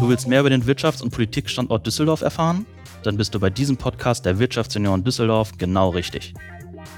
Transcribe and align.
Du 0.00 0.08
willst 0.08 0.26
mehr 0.28 0.40
über 0.40 0.50
den 0.50 0.64
Wirtschafts- 0.64 1.02
und 1.02 1.10
Politikstandort 1.10 1.86
Düsseldorf 1.86 2.20
erfahren? 2.20 2.66
Dann 3.04 3.16
bist 3.16 3.34
du 3.34 3.40
bei 3.40 3.48
diesem 3.48 3.76
Podcast 3.76 4.26
der 4.26 4.38
Wirtschaftsunion 4.38 5.04
Düsseldorf 5.04 5.52
genau 5.56 5.90
richtig. 5.90 6.34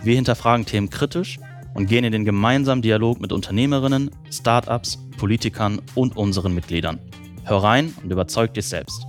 Wir 0.03 0.17
hinterfragen 0.17 0.67
Themen 0.67 0.91
kritisch 0.91 1.39
und 1.75 1.87
gehen 1.87 2.05
in 2.05 2.13
den 2.13 2.25
gemeinsamen 2.25 2.83
Dialog 2.83 3.21
mit 3.21 3.33
Unternehmerinnen, 3.33 4.11
Startups, 4.31 4.99
Politikern 5.19 5.81
und 5.95 6.17
unseren 6.17 6.55
Mitgliedern. 6.55 6.99
Hör 7.45 7.63
rein 7.63 7.95
und 8.03 8.11
überzeug 8.11 8.55
dich 8.55 8.67
selbst. 8.67 9.07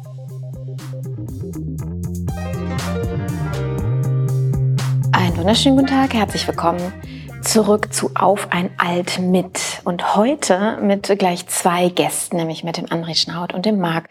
Einen 5.12 5.38
wunderschönen 5.38 5.77
guten 5.77 5.88
Tag, 5.88 6.13
herzlich 6.13 6.48
willkommen 6.48 6.94
zurück 7.48 7.93
zu 7.93 8.11
Auf 8.14 8.50
ein 8.52 8.71
Alt 8.77 9.20
mit. 9.20 9.82
Und 9.86 10.18
heute 10.18 10.77
mit 10.82 11.07
gleich 11.18 11.48
zwei 11.48 11.88
Gästen, 11.88 12.35
nämlich 12.35 12.66
mit 12.66 12.76
dem 12.76 12.88
André 12.88 13.16
Schnaut 13.16 13.53
und 13.53 13.66
dem 13.66 13.80
Marc 13.80 14.09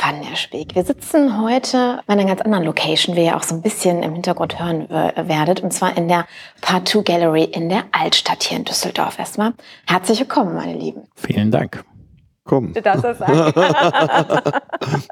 van 0.00 0.22
der 0.22 0.34
Speek. 0.34 0.74
Wir 0.74 0.84
sitzen 0.84 1.42
heute 1.42 2.00
bei 2.06 2.14
einer 2.14 2.24
ganz 2.24 2.40
anderen 2.40 2.64
Location, 2.64 3.16
wie 3.16 3.26
ihr 3.26 3.36
auch 3.36 3.42
so 3.42 3.54
ein 3.54 3.60
bisschen 3.60 4.02
im 4.02 4.14
Hintergrund 4.14 4.58
hören 4.58 4.88
werdet, 4.88 5.60
und 5.60 5.74
zwar 5.74 5.94
in 5.98 6.08
der 6.08 6.26
Part 6.62 6.88
2 6.88 7.02
Gallery 7.02 7.44
in 7.44 7.68
der 7.68 7.84
Altstadt 7.92 8.44
hier 8.44 8.56
in 8.56 8.64
Düsseldorf. 8.64 9.18
Erstmal 9.18 9.52
herzlich 9.86 10.18
willkommen, 10.20 10.54
meine 10.54 10.72
Lieben. 10.72 11.02
Vielen 11.16 11.50
Dank. 11.50 11.84
Komm. 12.44 12.72
Das 12.72 13.02
sagen. 13.02 13.52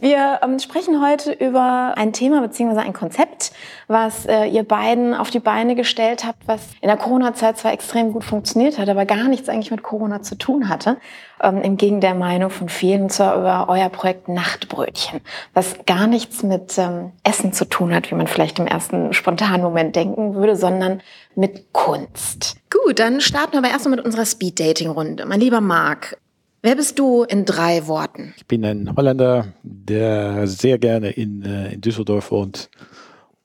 Wir 0.00 0.40
ähm, 0.42 0.58
sprechen 0.60 1.02
heute 1.04 1.32
über 1.32 1.94
ein 1.96 2.12
Thema 2.12 2.40
bzw. 2.40 2.78
ein 2.78 2.92
Konzept, 2.92 3.52
was 3.88 4.26
äh, 4.26 4.44
ihr 4.46 4.62
beiden 4.62 5.12
auf 5.14 5.30
die 5.30 5.40
Beine 5.40 5.74
gestellt 5.74 6.24
habt, 6.24 6.46
was 6.46 6.60
in 6.80 6.88
der 6.88 6.96
Corona-Zeit 6.96 7.58
zwar 7.58 7.72
extrem 7.72 8.12
gut 8.12 8.22
funktioniert 8.22 8.78
hat, 8.78 8.88
aber 8.88 9.06
gar 9.06 9.28
nichts 9.28 9.48
eigentlich 9.48 9.70
mit 9.70 9.82
Corona 9.82 10.22
zu 10.22 10.36
tun 10.36 10.68
hatte. 10.68 10.98
Ähm, 11.42 11.62
Im 11.62 11.76
Gegen 11.76 12.00
der 12.00 12.14
Meinung 12.14 12.50
von 12.50 12.68
vielen, 12.68 13.02
und 13.02 13.12
zwar 13.12 13.36
über 13.36 13.66
euer 13.68 13.88
Projekt 13.88 14.28
Nachtbrötchen, 14.28 15.20
was 15.54 15.84
gar 15.86 16.06
nichts 16.06 16.42
mit 16.42 16.78
ähm, 16.78 17.12
Essen 17.24 17.52
zu 17.52 17.64
tun 17.64 17.94
hat, 17.94 18.10
wie 18.10 18.14
man 18.14 18.28
vielleicht 18.28 18.58
im 18.60 18.66
ersten 18.66 19.12
spontanen 19.12 19.62
Moment 19.62 19.96
denken 19.96 20.34
würde, 20.34 20.54
sondern 20.54 21.02
mit 21.34 21.72
Kunst. 21.72 22.56
Gut, 22.70 22.98
dann 23.00 23.20
starten 23.20 23.52
wir 23.52 23.58
aber 23.58 23.70
erstmal 23.70 23.96
mit 23.96 24.04
unserer 24.04 24.26
Speed-Dating-Runde. 24.26 25.26
Mein 25.26 25.40
lieber 25.40 25.60
Marc, 25.60 26.18
Wer 26.60 26.74
bist 26.74 26.98
du 26.98 27.22
in 27.22 27.44
drei 27.44 27.86
Worten? 27.86 28.34
Ich 28.36 28.46
bin 28.46 28.64
ein 28.64 28.94
Holländer, 28.96 29.52
der 29.62 30.46
sehr 30.48 30.78
gerne 30.78 31.10
in, 31.10 31.42
äh, 31.42 31.74
in 31.74 31.80
Düsseldorf 31.80 32.32
wohnt 32.32 32.68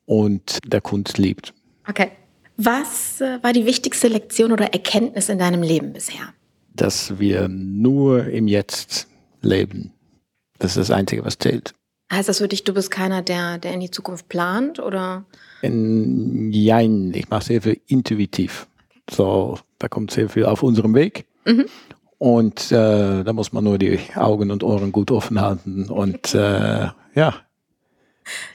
und 0.06 0.60
der 0.66 0.82
Kunst 0.82 1.18
liebt. 1.18 1.54
Okay. 1.88 2.12
Was 2.58 3.22
äh, 3.22 3.42
war 3.42 3.54
die 3.54 3.66
wichtigste 3.66 4.08
Lektion 4.08 4.52
oder 4.52 4.74
Erkenntnis 4.74 5.30
in 5.30 5.38
deinem 5.38 5.62
Leben 5.62 5.94
bisher? 5.94 6.34
Dass 6.76 7.20
wir 7.20 7.48
nur 7.48 8.26
im 8.26 8.48
Jetzt 8.48 9.08
leben. 9.42 9.92
Das 10.58 10.72
ist 10.72 10.90
das 10.90 10.92
Einzige, 10.96 11.24
was 11.24 11.38
zählt. 11.38 11.74
Heißt 12.12 12.30
das 12.30 12.40
für 12.40 12.48
dich, 12.48 12.64
du 12.64 12.74
bist 12.74 12.92
keiner, 12.92 13.22
der, 13.22 13.58
der 13.58 13.74
in 13.74 13.80
die 13.80 13.92
Zukunft 13.92 14.30
plant 14.30 14.80
oder? 14.80 15.26
Nein, 15.62 17.12
ich 17.16 17.30
mache 17.30 17.44
sehr 17.44 17.62
viel 17.62 17.80
intuitiv. 17.88 18.68
So, 19.10 19.60
da 19.80 19.88
kommt 19.88 20.12
sehr 20.12 20.30
viel 20.30 20.46
auf 20.46 20.64
unserem 20.64 20.94
Weg. 20.96 21.26
Mhm. 21.46 21.66
Und 22.24 22.72
äh, 22.72 23.26
da 23.26 23.34
muss 23.34 23.52
man 23.52 23.66
nur 23.66 23.78
die 23.78 24.00
Augen 24.16 24.50
und 24.50 24.64
Ohren 24.64 24.94
gut 24.94 25.12
offen 25.12 25.42
halten 25.42 25.90
und 25.90 26.34
äh, 26.34 26.88
ja. 27.16 27.34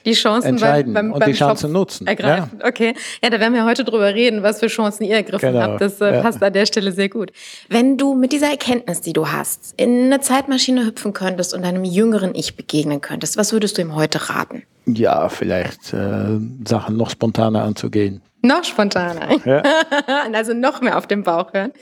Die 0.07 0.15
Chancen 0.15 0.49
entscheiden 0.49 0.95
beim, 0.95 1.09
beim, 1.09 1.13
und 1.13 1.21
beim 1.21 1.31
die 1.31 1.37
Chancen 1.37 1.73
nutzen. 1.73 2.07
Ergreifen. 2.07 2.61
Ja. 2.61 2.67
Okay. 2.67 2.95
Ja, 3.23 3.29
da 3.29 3.39
werden 3.39 3.53
wir 3.53 3.67
heute 3.67 3.85
drüber 3.85 4.15
reden, 4.15 4.43
was 4.43 4.61
für 4.61 4.69
Chancen 4.69 5.05
ihr 5.05 5.17
ergriffen 5.17 5.53
genau. 5.53 5.73
habt. 5.73 5.83
Das 5.83 6.01
äh, 6.01 6.15
ja. 6.15 6.23
passt 6.23 6.43
an 6.43 6.55
der 6.55 6.65
Stelle 6.65 6.93
sehr 6.93 7.11
gut. 7.11 7.31
Wenn 7.69 7.99
du 7.99 8.15
mit 8.15 8.33
dieser 8.33 8.49
Erkenntnis, 8.49 9.03
die 9.03 9.13
du 9.13 9.29
hast, 9.29 9.75
in 9.77 10.07
eine 10.07 10.21
Zeitmaschine 10.21 10.87
hüpfen 10.87 11.13
könntest 11.13 11.53
und 11.53 11.63
einem 11.65 11.85
jüngeren 11.85 12.35
Ich 12.35 12.57
begegnen 12.57 13.03
könntest, 13.03 13.37
was 13.37 13.53
würdest 13.53 13.77
du 13.77 13.83
ihm 13.83 13.95
heute 13.95 14.31
raten? 14.31 14.63
Ja, 14.87 15.29
vielleicht 15.29 15.93
äh, 15.93 16.41
Sachen 16.67 16.97
noch 16.97 17.11
spontaner 17.11 17.65
anzugehen. 17.65 18.23
Noch 18.41 18.65
spontaner. 18.65 19.29
Ja. 19.45 19.63
also 20.33 20.55
noch 20.55 20.81
mehr 20.81 20.97
auf 20.97 21.07
den 21.07 21.23
Bauch 21.23 21.53
hören. 21.53 21.73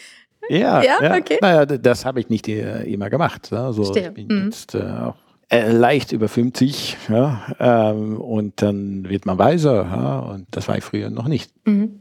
Ja, 0.49 0.83
ja, 0.83 1.03
ja. 1.03 1.17
okay. 1.17 1.39
Naja, 1.41 1.67
das 1.67 2.05
habe 2.05 2.21
ich 2.21 2.29
nicht 2.29 2.49
äh, 2.49 2.83
immer 2.85 3.11
gemacht. 3.11 3.53
Also 3.53 3.95
ich 3.95 4.11
bin 4.11 4.27
mhm. 4.29 4.45
jetzt 4.47 4.75
äh, 4.75 4.83
auch 4.83 5.17
äh, 5.49 5.71
leicht 5.71 6.13
über 6.13 6.29
50 6.29 6.97
ja, 7.09 7.47
ähm, 7.61 8.21
und 8.21 8.63
dann 8.63 9.09
wird 9.09 9.27
man 9.27 9.39
weiser 9.39 9.85
ja, 9.85 10.19
und 10.19 10.47
das 10.51 10.69
war 10.69 10.77
ich 10.77 10.85
früher 10.85 11.11
noch 11.11 11.29
nicht. 11.29 11.53
Mhm. 11.67 12.01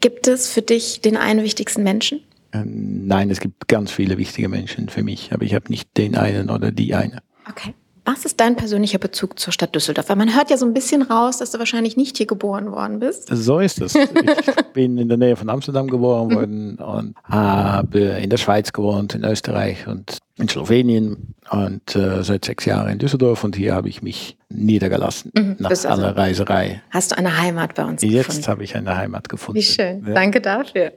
Gibt 0.00 0.26
es 0.26 0.48
für 0.48 0.62
dich 0.62 1.00
den 1.00 1.16
einen 1.16 1.44
wichtigsten 1.44 1.84
Menschen? 1.84 2.20
Äh, 2.52 2.64
nein, 2.64 3.30
es 3.30 3.40
gibt 3.40 3.68
ganz 3.68 3.92
viele 3.92 4.18
wichtige 4.18 4.48
Menschen 4.48 4.88
für 4.88 5.04
mich, 5.04 5.32
aber 5.32 5.44
ich 5.44 5.54
habe 5.54 5.66
nicht 5.68 5.96
den 5.96 6.16
einen 6.16 6.50
oder 6.50 6.72
die 6.72 6.94
eine. 6.94 7.22
Okay. 7.48 7.74
Was 8.12 8.24
ist 8.24 8.40
dein 8.40 8.56
persönlicher 8.56 8.98
Bezug 8.98 9.38
zur 9.38 9.52
Stadt 9.52 9.72
Düsseldorf? 9.72 10.08
Weil 10.08 10.16
man 10.16 10.34
hört 10.34 10.50
ja 10.50 10.56
so 10.56 10.66
ein 10.66 10.74
bisschen 10.74 11.02
raus, 11.02 11.38
dass 11.38 11.52
du 11.52 11.60
wahrscheinlich 11.60 11.96
nicht 11.96 12.16
hier 12.16 12.26
geboren 12.26 12.72
worden 12.72 12.98
bist. 12.98 13.28
So 13.30 13.60
ist 13.60 13.80
es. 13.80 13.94
Ich 13.94 14.08
bin 14.72 14.98
in 14.98 15.08
der 15.08 15.16
Nähe 15.16 15.36
von 15.36 15.48
Amsterdam 15.48 15.86
geboren 15.86 16.26
mhm. 16.26 16.34
worden 16.34 16.76
und 16.78 17.14
habe 17.22 18.00
in 18.00 18.28
der 18.28 18.36
Schweiz 18.36 18.72
gewohnt, 18.72 19.14
in 19.14 19.22
Österreich 19.22 19.86
und 19.86 20.18
in 20.38 20.48
Slowenien 20.48 21.34
und 21.50 21.94
äh, 21.94 22.24
seit 22.24 22.46
sechs 22.46 22.64
Jahren 22.64 22.88
in 22.88 22.98
Düsseldorf 22.98 23.44
und 23.44 23.54
hier 23.54 23.74
habe 23.74 23.88
ich 23.88 24.02
mich 24.02 24.36
niedergelassen 24.48 25.30
mhm, 25.32 25.56
nach 25.60 25.70
also, 25.70 25.88
aller 25.88 26.16
Reiserei. 26.16 26.82
Hast 26.90 27.12
du 27.12 27.18
eine 27.18 27.38
Heimat 27.38 27.76
bei 27.76 27.84
uns 27.84 28.02
Jetzt 28.02 28.12
gefunden? 28.12 28.36
Jetzt 28.38 28.48
habe 28.48 28.64
ich 28.64 28.74
eine 28.74 28.96
Heimat 28.96 29.28
gefunden. 29.28 29.56
Wie 29.56 29.62
schön. 29.62 30.04
Ja. 30.04 30.14
Danke 30.14 30.40
dafür. 30.40 30.92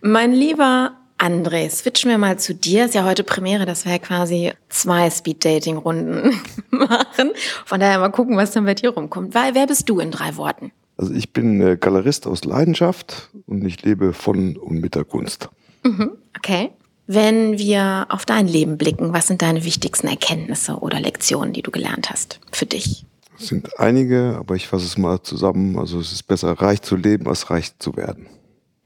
Mein 0.00 0.32
lieber 0.32 0.96
André, 1.22 1.70
switchen 1.70 2.10
wir 2.10 2.18
mal 2.18 2.36
zu 2.36 2.52
dir. 2.52 2.86
Ist 2.86 2.96
ja 2.96 3.04
heute 3.04 3.22
Premiere, 3.22 3.64
dass 3.64 3.84
wir 3.84 3.92
ja 3.92 3.98
quasi 3.98 4.50
zwei 4.68 5.08
Speed-Dating-Runden 5.08 6.34
machen. 6.70 7.30
Von 7.64 7.78
daher 7.78 8.00
mal 8.00 8.08
gucken, 8.08 8.36
was 8.36 8.50
dann 8.50 8.64
bei 8.64 8.74
dir 8.74 8.90
rumkommt. 8.90 9.32
Weil, 9.32 9.54
wer 9.54 9.68
bist 9.68 9.88
du 9.88 10.00
in 10.00 10.10
drei 10.10 10.36
Worten? 10.36 10.72
Also 10.96 11.14
ich 11.14 11.32
bin 11.32 11.60
äh, 11.60 11.76
Galerist 11.76 12.26
aus 12.26 12.44
Leidenschaft 12.44 13.30
und 13.46 13.64
ich 13.64 13.82
lebe 13.82 14.12
von 14.12 14.56
und 14.56 14.80
mit 14.80 14.96
der 14.96 15.04
Kunst. 15.04 15.48
Mhm, 15.84 16.10
okay. 16.36 16.70
Wenn 17.06 17.56
wir 17.56 18.06
auf 18.08 18.26
dein 18.26 18.48
Leben 18.48 18.76
blicken, 18.76 19.12
was 19.12 19.28
sind 19.28 19.42
deine 19.42 19.64
wichtigsten 19.64 20.08
Erkenntnisse 20.08 20.78
oder 20.78 20.98
Lektionen, 20.98 21.52
die 21.52 21.62
du 21.62 21.70
gelernt 21.70 22.10
hast 22.10 22.40
für 22.50 22.66
dich? 22.66 23.06
Es 23.38 23.46
sind 23.46 23.78
einige, 23.78 24.34
aber 24.40 24.56
ich 24.56 24.66
fasse 24.66 24.86
es 24.86 24.98
mal 24.98 25.22
zusammen. 25.22 25.78
Also 25.78 26.00
es 26.00 26.10
ist 26.10 26.24
besser, 26.24 26.50
reich 26.50 26.82
zu 26.82 26.96
leben, 26.96 27.28
als 27.28 27.48
reich 27.48 27.78
zu 27.78 27.96
werden. 27.96 28.26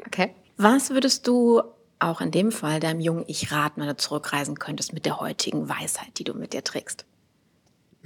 Okay. 0.06 0.32
Was 0.58 0.90
würdest 0.90 1.26
du 1.26 1.62
auch 1.98 2.20
in 2.20 2.30
dem 2.30 2.52
Fall 2.52 2.80
deinem 2.80 3.00
jungen 3.00 3.24
Ich 3.26 3.52
raten, 3.52 3.80
wenn 3.80 3.88
du 3.88 3.96
zurückreisen 3.96 4.58
könntest 4.58 4.92
mit 4.92 5.06
der 5.06 5.20
heutigen 5.20 5.68
Weisheit, 5.68 6.18
die 6.18 6.24
du 6.24 6.34
mit 6.34 6.52
dir 6.52 6.64
trägst? 6.64 7.04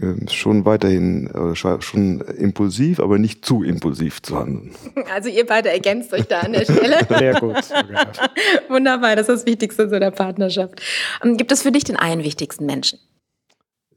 Ähm, 0.01 0.27
schon 0.29 0.65
weiterhin 0.65 1.31
schon 1.55 2.21
impulsiv, 2.21 3.01
aber 3.01 3.19
nicht 3.19 3.45
zu 3.45 3.63
impulsiv 3.63 4.23
zu 4.23 4.39
handeln. 4.39 4.75
Also 5.13 5.29
ihr 5.29 5.45
beide 5.45 5.71
ergänzt 5.71 6.13
euch 6.13 6.27
da 6.27 6.41
an 6.41 6.53
der 6.53 6.65
Stelle. 6.65 6.99
Sehr 7.09 7.41
gut. 7.41 7.57
Wunderbar, 8.69 9.17
das 9.17 9.29
ist 9.29 9.41
das 9.41 9.47
Wichtigste 9.47 9.89
so 9.89 9.99
der 9.99 10.11
Partnerschaft. 10.11 10.81
Ähm, 11.23 11.37
gibt 11.37 11.53
es 11.53 11.63
für 11.63 11.73
dich 11.73 11.85
den 11.85 11.97
einen 11.97 12.25
wichtigsten 12.25 12.65
Menschen? 12.65 12.99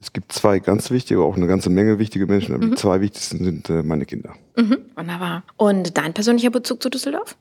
Es 0.00 0.12
gibt 0.12 0.32
zwei 0.32 0.58
ganz 0.58 0.90
wichtige, 0.90 1.22
auch 1.22 1.36
eine 1.36 1.46
ganze 1.46 1.70
Menge 1.70 1.98
wichtige 1.98 2.26
Menschen, 2.26 2.54
aber 2.54 2.66
mhm. 2.66 2.72
die 2.72 2.76
zwei 2.76 3.00
wichtigsten 3.00 3.42
sind 3.42 3.70
äh, 3.70 3.82
meine 3.82 4.04
Kinder. 4.04 4.34
Mhm. 4.56 4.78
Wunderbar. 4.96 5.44
Und 5.56 5.96
dein 5.96 6.12
persönlicher 6.12 6.50
Bezug 6.50 6.82
zu 6.82 6.90
Düsseldorf? 6.90 7.36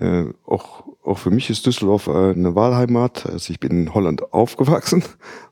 Äh, 0.00 0.32
auch, 0.46 0.84
auch 1.04 1.18
für 1.18 1.30
mich 1.30 1.50
ist 1.50 1.66
Düsseldorf 1.66 2.06
äh, 2.06 2.30
eine 2.30 2.54
Wahlheimat. 2.54 3.26
Also 3.26 3.52
ich 3.52 3.60
bin 3.60 3.70
in 3.72 3.94
Holland 3.94 4.32
aufgewachsen 4.32 5.04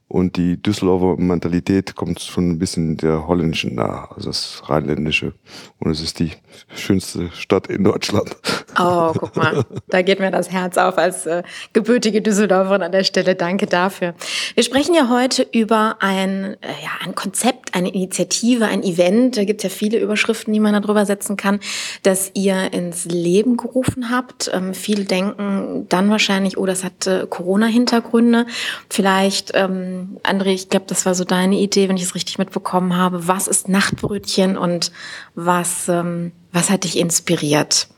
und 0.08 0.36
die 0.36 0.60
Düsseldorfer 0.60 1.20
Mentalität 1.20 1.94
kommt 1.94 2.20
schon 2.20 2.50
ein 2.50 2.58
bisschen 2.58 2.96
der 2.96 3.28
holländischen 3.28 3.74
nah, 3.74 4.08
also 4.16 4.30
das 4.30 4.62
rheinländische. 4.64 5.34
Und 5.78 5.90
es 5.90 6.00
ist 6.00 6.18
die 6.18 6.32
schönste 6.74 7.30
Stadt 7.32 7.66
in 7.66 7.84
Deutschland. 7.84 8.34
Oh, 8.78 9.12
guck 9.12 9.36
mal, 9.36 9.66
da 9.88 10.00
geht 10.00 10.18
mir 10.18 10.30
das 10.30 10.50
Herz 10.50 10.78
auf 10.78 10.96
als 10.96 11.26
äh, 11.26 11.42
gebürtige 11.74 12.22
Düsseldorferin 12.22 12.82
an 12.82 12.92
der 12.92 13.04
Stelle. 13.04 13.34
Danke 13.34 13.66
dafür. 13.66 14.14
Wir 14.54 14.64
sprechen 14.64 14.94
ja 14.94 15.10
heute 15.10 15.46
über 15.52 15.96
ein, 16.00 16.56
äh, 16.62 16.68
ja, 16.82 16.90
ein 17.04 17.14
Konzept, 17.14 17.74
eine 17.74 17.90
Initiative, 17.92 18.64
ein 18.64 18.82
Event. 18.82 19.36
Da 19.36 19.44
gibt 19.44 19.62
es 19.62 19.70
ja 19.70 19.76
viele 19.76 19.98
Überschriften, 19.98 20.54
die 20.54 20.60
man 20.60 20.72
da 20.72 20.80
drüber 20.80 21.04
setzen 21.04 21.36
kann, 21.36 21.60
das 22.02 22.30
ihr 22.32 22.72
ins 22.72 23.04
Leben 23.04 23.58
gerufen 23.58 24.10
habt. 24.10 24.50
Ähm, 24.54 24.72
viele 24.72 25.04
denken 25.04 25.84
dann 25.90 26.08
wahrscheinlich, 26.08 26.56
oh, 26.56 26.64
das 26.64 26.82
hat 26.82 27.06
äh, 27.06 27.26
Corona-Hintergründe. 27.28 28.46
Vielleicht, 28.88 29.52
ähm, 29.54 29.97
André, 30.22 30.48
ich 30.48 30.68
glaube, 30.68 30.86
das 30.88 31.06
war 31.06 31.14
so 31.14 31.24
deine 31.24 31.56
Idee, 31.56 31.88
wenn 31.88 31.96
ich 31.96 32.04
es 32.04 32.14
richtig 32.14 32.38
mitbekommen 32.38 32.96
habe. 32.96 33.28
Was 33.28 33.48
ist 33.48 33.68
Nachtbrötchen 33.68 34.56
und 34.56 34.92
was, 35.34 35.88
ähm, 35.88 36.32
was 36.52 36.70
hat 36.70 36.84
dich 36.84 36.98
inspiriert? 36.98 37.88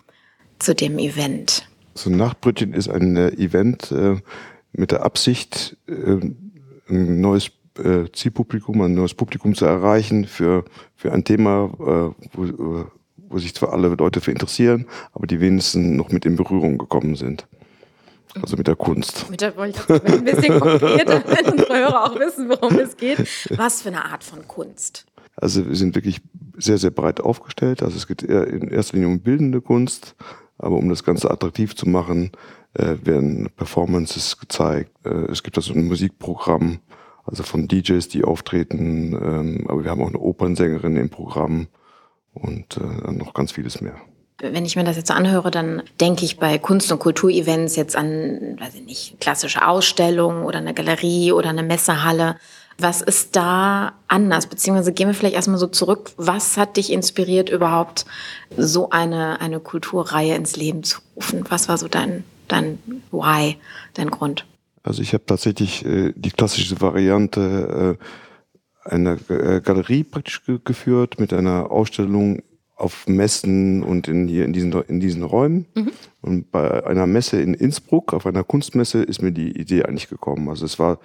zu 0.60 0.74
dem 0.74 0.98
Event? 0.98 1.68
So 1.94 2.08
ein 2.08 2.16
Nachtbrötchen 2.16 2.72
ist 2.72 2.88
ein 2.88 3.16
äh, 3.16 3.30
Event 3.30 3.90
äh, 3.90 4.16
mit 4.72 4.92
der 4.92 5.04
Absicht, 5.04 5.76
äh, 5.88 6.20
ein 6.88 7.20
neues 7.20 7.50
äh, 7.78 8.04
Zielpublikum, 8.12 8.80
ein 8.82 8.94
neues 8.94 9.14
Publikum 9.14 9.54
zu 9.54 9.64
erreichen 9.64 10.26
für, 10.26 10.64
für 10.94 11.12
ein 11.12 11.24
Thema, 11.24 11.70
äh, 11.80 12.26
wo, 12.34 12.86
wo 13.16 13.38
sich 13.38 13.54
zwar 13.54 13.72
alle 13.72 13.88
Leute 13.88 14.20
für 14.20 14.30
interessieren, 14.30 14.86
aber 15.12 15.26
die 15.26 15.40
wenigsten 15.40 15.96
noch 15.96 16.10
mit 16.10 16.24
in 16.24 16.36
Berührung 16.36 16.78
gekommen 16.78 17.16
sind. 17.16 17.46
Also 18.40 18.56
mit 18.56 18.66
der 18.66 18.76
Kunst. 18.76 19.30
Mit 19.30 19.40
der 19.40 19.56
wollte 19.56 19.80
ich 19.80 20.14
ein 20.14 20.24
bisschen 20.24 20.60
konkreter, 20.60 21.22
wenn 21.26 21.52
unsere 21.52 21.76
Hörer 21.76 22.04
auch 22.04 22.18
wissen, 22.18 22.48
worum 22.48 22.78
es 22.78 22.96
geht. 22.96 23.18
Was 23.56 23.82
für 23.82 23.88
eine 23.88 24.04
Art 24.04 24.24
von 24.24 24.46
Kunst? 24.46 25.06
Also 25.36 25.66
wir 25.66 25.76
sind 25.76 25.94
wirklich 25.94 26.20
sehr, 26.56 26.78
sehr 26.78 26.90
breit 26.90 27.20
aufgestellt. 27.20 27.82
Also 27.82 27.96
es 27.96 28.06
geht 28.06 28.22
in 28.22 28.68
erster 28.68 28.96
Linie 28.96 29.08
um 29.08 29.20
bildende 29.20 29.60
Kunst, 29.60 30.14
aber 30.58 30.76
um 30.76 30.88
das 30.88 31.04
Ganze 31.04 31.30
attraktiv 31.30 31.74
zu 31.74 31.88
machen, 31.88 32.32
äh, 32.74 32.96
werden 33.02 33.48
Performances 33.56 34.38
gezeigt. 34.38 34.92
Äh, 35.04 35.30
es 35.30 35.42
gibt 35.42 35.56
also 35.56 35.72
ein 35.72 35.86
Musikprogramm, 35.86 36.80
also 37.24 37.42
von 37.42 37.68
DJs, 37.68 38.08
die 38.08 38.24
auftreten, 38.24 39.12
ähm, 39.12 39.66
aber 39.68 39.84
wir 39.84 39.90
haben 39.90 40.02
auch 40.02 40.08
eine 40.08 40.18
Opernsängerin 40.18 40.96
im 40.96 41.10
Programm 41.10 41.68
und 42.32 42.76
äh, 42.76 43.12
noch 43.12 43.34
ganz 43.34 43.52
vieles 43.52 43.80
mehr. 43.80 43.96
Wenn 44.40 44.64
ich 44.64 44.76
mir 44.76 44.84
das 44.84 44.96
jetzt 44.96 45.08
so 45.08 45.14
anhöre, 45.14 45.50
dann 45.50 45.82
denke 46.00 46.24
ich 46.24 46.38
bei 46.38 46.58
Kunst- 46.58 46.90
und 46.90 46.98
Kulturevents 46.98 47.76
jetzt 47.76 47.96
an, 47.96 48.56
weiß 48.58 48.74
ich 48.74 48.84
nicht, 48.84 49.20
klassische 49.20 49.66
Ausstellungen 49.66 50.44
oder 50.44 50.58
eine 50.58 50.74
Galerie 50.74 51.32
oder 51.32 51.50
eine 51.50 51.62
Messehalle. 51.62 52.36
Was 52.78 53.02
ist 53.02 53.36
da 53.36 53.92
anders? 54.08 54.46
Beziehungsweise 54.46 54.92
gehen 54.92 55.08
wir 55.08 55.14
vielleicht 55.14 55.34
erstmal 55.34 55.58
so 55.58 55.66
zurück. 55.66 56.12
Was 56.16 56.56
hat 56.56 56.78
dich 56.78 56.90
inspiriert, 56.90 57.50
überhaupt 57.50 58.06
so 58.56 58.88
eine, 58.88 59.40
eine 59.40 59.60
Kulturreihe 59.60 60.34
ins 60.34 60.56
Leben 60.56 60.82
zu 60.82 61.00
rufen? 61.14 61.44
Was 61.50 61.68
war 61.68 61.76
so 61.76 61.88
dein, 61.88 62.24
dein 62.48 62.78
Why, 63.10 63.58
dein 63.94 64.10
Grund? 64.10 64.46
Also 64.82 65.02
ich 65.02 65.12
habe 65.12 65.26
tatsächlich 65.26 65.84
äh, 65.84 66.14
die 66.16 66.30
klassische 66.30 66.80
Variante 66.80 67.98
äh, 67.98 68.90
einer 68.90 69.18
äh, 69.28 69.60
Galerie 69.60 70.04
praktisch 70.04 70.44
ge 70.46 70.58
geführt 70.64 71.20
mit 71.20 71.34
einer 71.34 71.70
Ausstellung 71.70 72.42
auf 72.80 73.06
Messen 73.06 73.82
und 73.82 74.08
in, 74.08 74.26
hier 74.26 74.44
in 74.44 74.52
diesen, 74.52 74.72
in 74.72 75.00
diesen 75.00 75.22
Räumen. 75.22 75.66
Mhm. 75.74 75.90
Und 76.22 76.50
bei 76.50 76.84
einer 76.86 77.06
Messe 77.06 77.40
in 77.40 77.54
Innsbruck, 77.54 78.12
auf 78.12 78.26
einer 78.26 78.44
Kunstmesse, 78.44 79.02
ist 79.02 79.22
mir 79.22 79.32
die 79.32 79.58
Idee 79.58 79.84
eigentlich 79.84 80.08
gekommen. 80.08 80.48
Also 80.48 80.64
es 80.64 80.78
war 80.78 80.98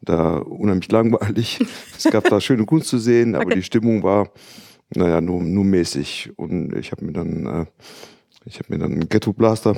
da 0.00 0.38
unheimlich 0.38 0.90
langweilig. 0.90 1.60
es 1.96 2.04
gab 2.04 2.24
da 2.24 2.40
schöne 2.40 2.64
Kunst 2.64 2.88
zu 2.88 2.98
sehen, 2.98 3.34
aber 3.34 3.46
okay. 3.46 3.56
die 3.56 3.62
Stimmung 3.62 4.02
war, 4.02 4.30
naja, 4.94 5.20
nur, 5.20 5.42
nur 5.42 5.64
mäßig. 5.64 6.32
Und 6.36 6.74
ich 6.76 6.92
habe 6.92 7.04
mir 7.04 7.12
dann, 7.12 7.46
äh, 7.46 7.66
ich 8.44 8.58
habe 8.58 8.72
mir 8.72 8.78
dann 8.78 8.92
einen 8.92 9.08
Ghetto 9.08 9.32
Blaster 9.32 9.76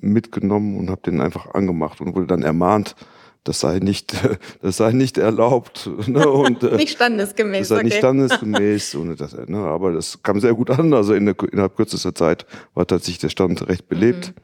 mitgenommen 0.00 0.78
und 0.78 0.90
habe 0.90 1.02
den 1.02 1.20
einfach 1.20 1.54
angemacht 1.54 2.00
und 2.00 2.14
wurde 2.14 2.26
dann 2.26 2.42
ermahnt, 2.42 2.96
das 3.44 3.60
sei 3.60 3.78
nicht, 3.78 4.14
das 4.62 4.78
sei 4.78 4.92
nicht 4.92 5.18
erlaubt. 5.18 5.88
Ne? 6.06 6.28
Und, 6.28 6.62
äh, 6.62 6.76
nicht 6.76 6.94
standesgemäß. 6.94 7.60
Das 7.60 7.68
sei 7.68 7.74
okay. 7.76 7.84
nicht 7.84 7.98
standesgemäß. 7.98 8.94
und 8.96 9.20
das, 9.20 9.36
ne? 9.46 9.58
Aber 9.58 9.92
das 9.92 10.22
kam 10.22 10.40
sehr 10.40 10.54
gut 10.54 10.70
an. 10.70 10.92
Also 10.92 11.14
in 11.14 11.26
der, 11.26 11.36
innerhalb 11.52 11.76
kürzester 11.76 12.14
Zeit 12.14 12.46
war 12.74 12.86
tatsächlich 12.86 13.18
der 13.18 13.28
Stand 13.28 13.68
recht 13.68 13.88
belebt. 13.88 14.28
Mhm. 14.28 14.40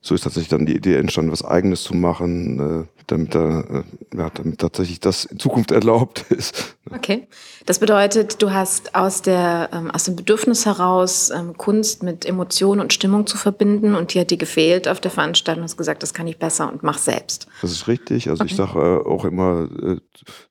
So 0.00 0.14
ist 0.14 0.22
tatsächlich 0.22 0.48
dann 0.48 0.64
die 0.64 0.74
Idee 0.74 0.96
entstanden, 0.96 1.30
was 1.30 1.44
Eigenes 1.44 1.82
zu 1.82 1.94
machen. 1.94 2.88
Damit, 3.10 3.34
da, 3.34 3.60
äh, 3.60 3.82
ja, 4.16 4.30
damit 4.30 4.60
tatsächlich 4.60 5.00
das 5.00 5.24
in 5.24 5.40
Zukunft 5.40 5.72
erlaubt 5.72 6.24
ist. 6.30 6.76
Okay. 6.92 7.26
Das 7.66 7.80
bedeutet, 7.80 8.40
du 8.40 8.52
hast 8.52 8.94
aus, 8.94 9.20
der, 9.20 9.68
ähm, 9.72 9.90
aus 9.90 10.04
dem 10.04 10.14
Bedürfnis 10.14 10.64
heraus, 10.64 11.30
ähm, 11.30 11.56
Kunst 11.56 12.04
mit 12.04 12.24
Emotion 12.24 12.78
und 12.78 12.92
Stimmung 12.92 13.26
zu 13.26 13.36
verbinden 13.36 13.96
und 13.96 14.14
dir 14.14 14.20
hat 14.20 14.30
die 14.30 14.38
gefehlt 14.38 14.86
auf 14.86 15.00
der 15.00 15.10
Veranstaltung 15.10 15.62
und 15.62 15.64
hast 15.64 15.76
gesagt, 15.76 16.04
das 16.04 16.14
kann 16.14 16.28
ich 16.28 16.38
besser 16.38 16.70
und 16.72 16.84
mach 16.84 16.98
selbst. 16.98 17.48
Das 17.62 17.72
ist 17.72 17.88
richtig. 17.88 18.30
Also 18.30 18.42
okay. 18.42 18.52
ich 18.52 18.56
sage 18.56 18.78
äh, 18.78 19.08
auch 19.08 19.24
immer 19.24 19.68
äh, 19.82 19.96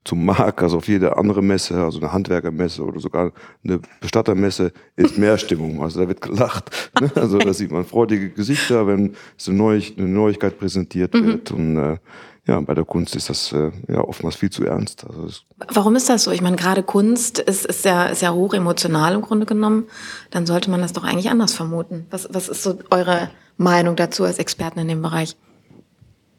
zum 0.03 0.25
Markt, 0.25 0.62
also 0.62 0.77
auf 0.77 0.88
jede 0.88 1.17
andere 1.17 1.41
Messe, 1.41 1.81
also 1.81 2.00
eine 2.00 2.12
Handwerkermesse 2.12 2.83
oder 2.83 3.00
sogar 3.00 3.31
eine 3.63 3.79
Bestattermesse, 4.01 4.73
ist 4.97 5.17
mehr 5.17 5.38
Stimmung. 5.39 5.81
Also 5.81 6.01
da 6.01 6.07
wird 6.09 6.21
gelacht. 6.21 6.91
Ne? 7.00 7.09
Also 7.15 7.38
da 7.38 7.53
sieht 7.53 7.71
man 7.71 7.85
freudige 7.85 8.29
Gesichter, 8.29 8.85
wenn 8.85 9.15
so 9.38 9.51
eine 9.51 9.81
Neuigkeit 9.97 10.59
präsentiert 10.59 11.13
mhm. 11.13 11.25
wird. 11.25 11.51
Und 11.51 11.77
äh, 11.77 11.97
ja, 12.50 12.60
bei 12.62 12.74
der 12.74 12.84
Kunst 12.84 13.16
ist 13.16 13.30
das 13.30 13.51
äh, 13.51 13.72
ja 13.88 14.01
oftmals 14.01 14.36
viel 14.36 14.50
zu 14.50 14.66
ernst. 14.66 15.06
Also 15.06 15.42
Warum 15.68 15.96
ist 15.96 16.10
das 16.10 16.24
so? 16.24 16.31
Ich 16.31 16.42
meine, 16.42 16.56
gerade 16.56 16.81
Kunst 16.81 17.38
ist, 17.38 17.66
ist, 17.66 17.86
ja, 17.86 18.06
ist 18.06 18.24
ja 18.24 18.34
hoch 18.34 18.56
emotional 18.56 19.13
im 19.13 19.22
Grunde 19.22 19.46
genommen. 19.46 19.86
Dann 20.31 20.48
sollte 20.48 20.72
man 20.72 20.81
das 20.81 20.94
doch 20.94 21.04
eigentlich 21.04 21.30
anders 21.30 21.54
vermuten. 21.54 22.07
Was, 22.10 22.28
was 22.31 22.50
ist 22.50 22.63
so 22.63 22.80
eure 22.90 23.30
Meinung 23.57 23.96
dazu 23.96 24.24
als 24.24 24.40
Experten 24.40 24.80
in 24.80 24.88
dem 24.88 25.01
Bereich? 25.01 25.38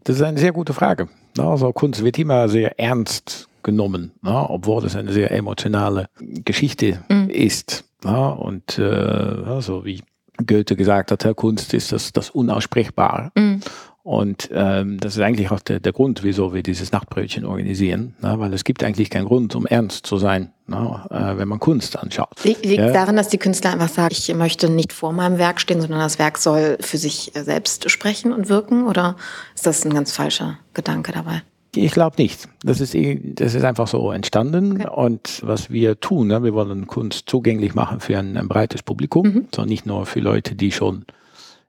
Das 0.03 0.17
ist 0.17 0.23
eine 0.23 0.39
sehr 0.39 0.53
gute 0.53 0.75
Frage. 0.75 1.09
Also 1.39 1.73
Kunst 1.73 2.03
wird 2.03 2.19
immer 2.19 2.49
sehr 2.49 2.79
ernst 2.81 3.49
genommen, 3.62 4.11
obwohl 4.23 4.85
es 4.85 4.97
eine 4.97 5.12
sehr 5.12 5.31
emotionale 5.31 6.07
Geschichte 6.19 7.05
mhm. 7.09 7.31
ist. 7.31 7.85
Und 8.03 8.79
äh, 8.79 9.61
so 9.61 9.85
wie 9.85 10.03
Goethe 10.47 10.75
gesagt 10.75 11.12
hat, 11.12 11.37
Kunst 11.37 11.75
ist 11.75 11.93
das, 11.93 12.12
das 12.12 12.31
Unaussprechbare. 12.31 13.31
Mhm. 13.37 13.61
Und 14.02 14.49
ähm, 14.52 14.99
das 14.99 15.17
ist 15.17 15.23
eigentlich 15.23 15.50
auch 15.50 15.61
der, 15.61 15.79
der 15.79 15.93
Grund, 15.93 16.23
wieso 16.23 16.55
wir 16.55 16.62
dieses 16.62 16.91
Nachtbrötchen 16.91 17.44
organisieren, 17.44 18.14
ne? 18.23 18.35
weil 18.38 18.55
es 18.55 18.64
gibt 18.64 18.82
eigentlich 18.82 19.11
keinen 19.11 19.26
Grund, 19.26 19.55
um 19.55 19.67
ernst 19.67 20.06
zu 20.06 20.17
sein, 20.17 20.52
ne? 20.67 21.05
äh, 21.11 21.37
wenn 21.37 21.49
man 21.49 21.61
Kunst 21.61 21.99
anschaut. 21.99 22.43
Liegt 22.43 22.64
ja? 22.64 22.93
darin, 22.93 23.17
dass 23.17 23.29
die 23.29 23.37
Künstler 23.37 23.73
einfach 23.73 23.91
sagen, 23.91 24.14
ich 24.17 24.35
möchte 24.35 24.70
nicht 24.70 24.94
vor 24.94 25.12
meinem 25.12 25.37
Werk 25.37 25.61
stehen, 25.61 25.82
sondern 25.82 26.00
das 26.00 26.19
Werk 26.19 26.38
soll 26.38 26.79
für 26.81 26.97
sich 26.97 27.32
selbst 27.35 27.91
sprechen 27.91 28.32
und 28.32 28.49
wirken? 28.49 28.87
Oder 28.87 29.17
ist 29.55 29.67
das 29.67 29.85
ein 29.85 29.93
ganz 29.93 30.12
falscher 30.12 30.58
Gedanke 30.73 31.12
dabei? 31.12 31.43
Ich 31.76 31.93
glaube 31.93 32.17
nicht. 32.19 32.49
Das 32.64 32.81
ist, 32.81 32.94
das 32.94 33.55
ist 33.55 33.64
einfach 33.64 33.87
so 33.87 34.11
entstanden. 34.11 34.81
Okay. 34.81 34.88
Und 34.93 35.41
was 35.44 35.70
wir 35.70 36.00
tun, 36.00 36.29
ne, 36.29 36.43
wir 36.43 36.55
wollen 36.55 36.87
Kunst 36.87 37.29
zugänglich 37.29 37.75
machen 37.75 38.00
für 38.00 38.19
ein, 38.19 38.37
ein 38.37 38.49
breites 38.49 38.82
Publikum, 38.82 39.26
mhm. 39.26 39.49
sondern 39.55 39.69
nicht 39.69 39.87
nur 39.87 40.06
für 40.06 40.20
Leute, 40.20 40.55
die 40.55 40.73
schon 40.73 41.05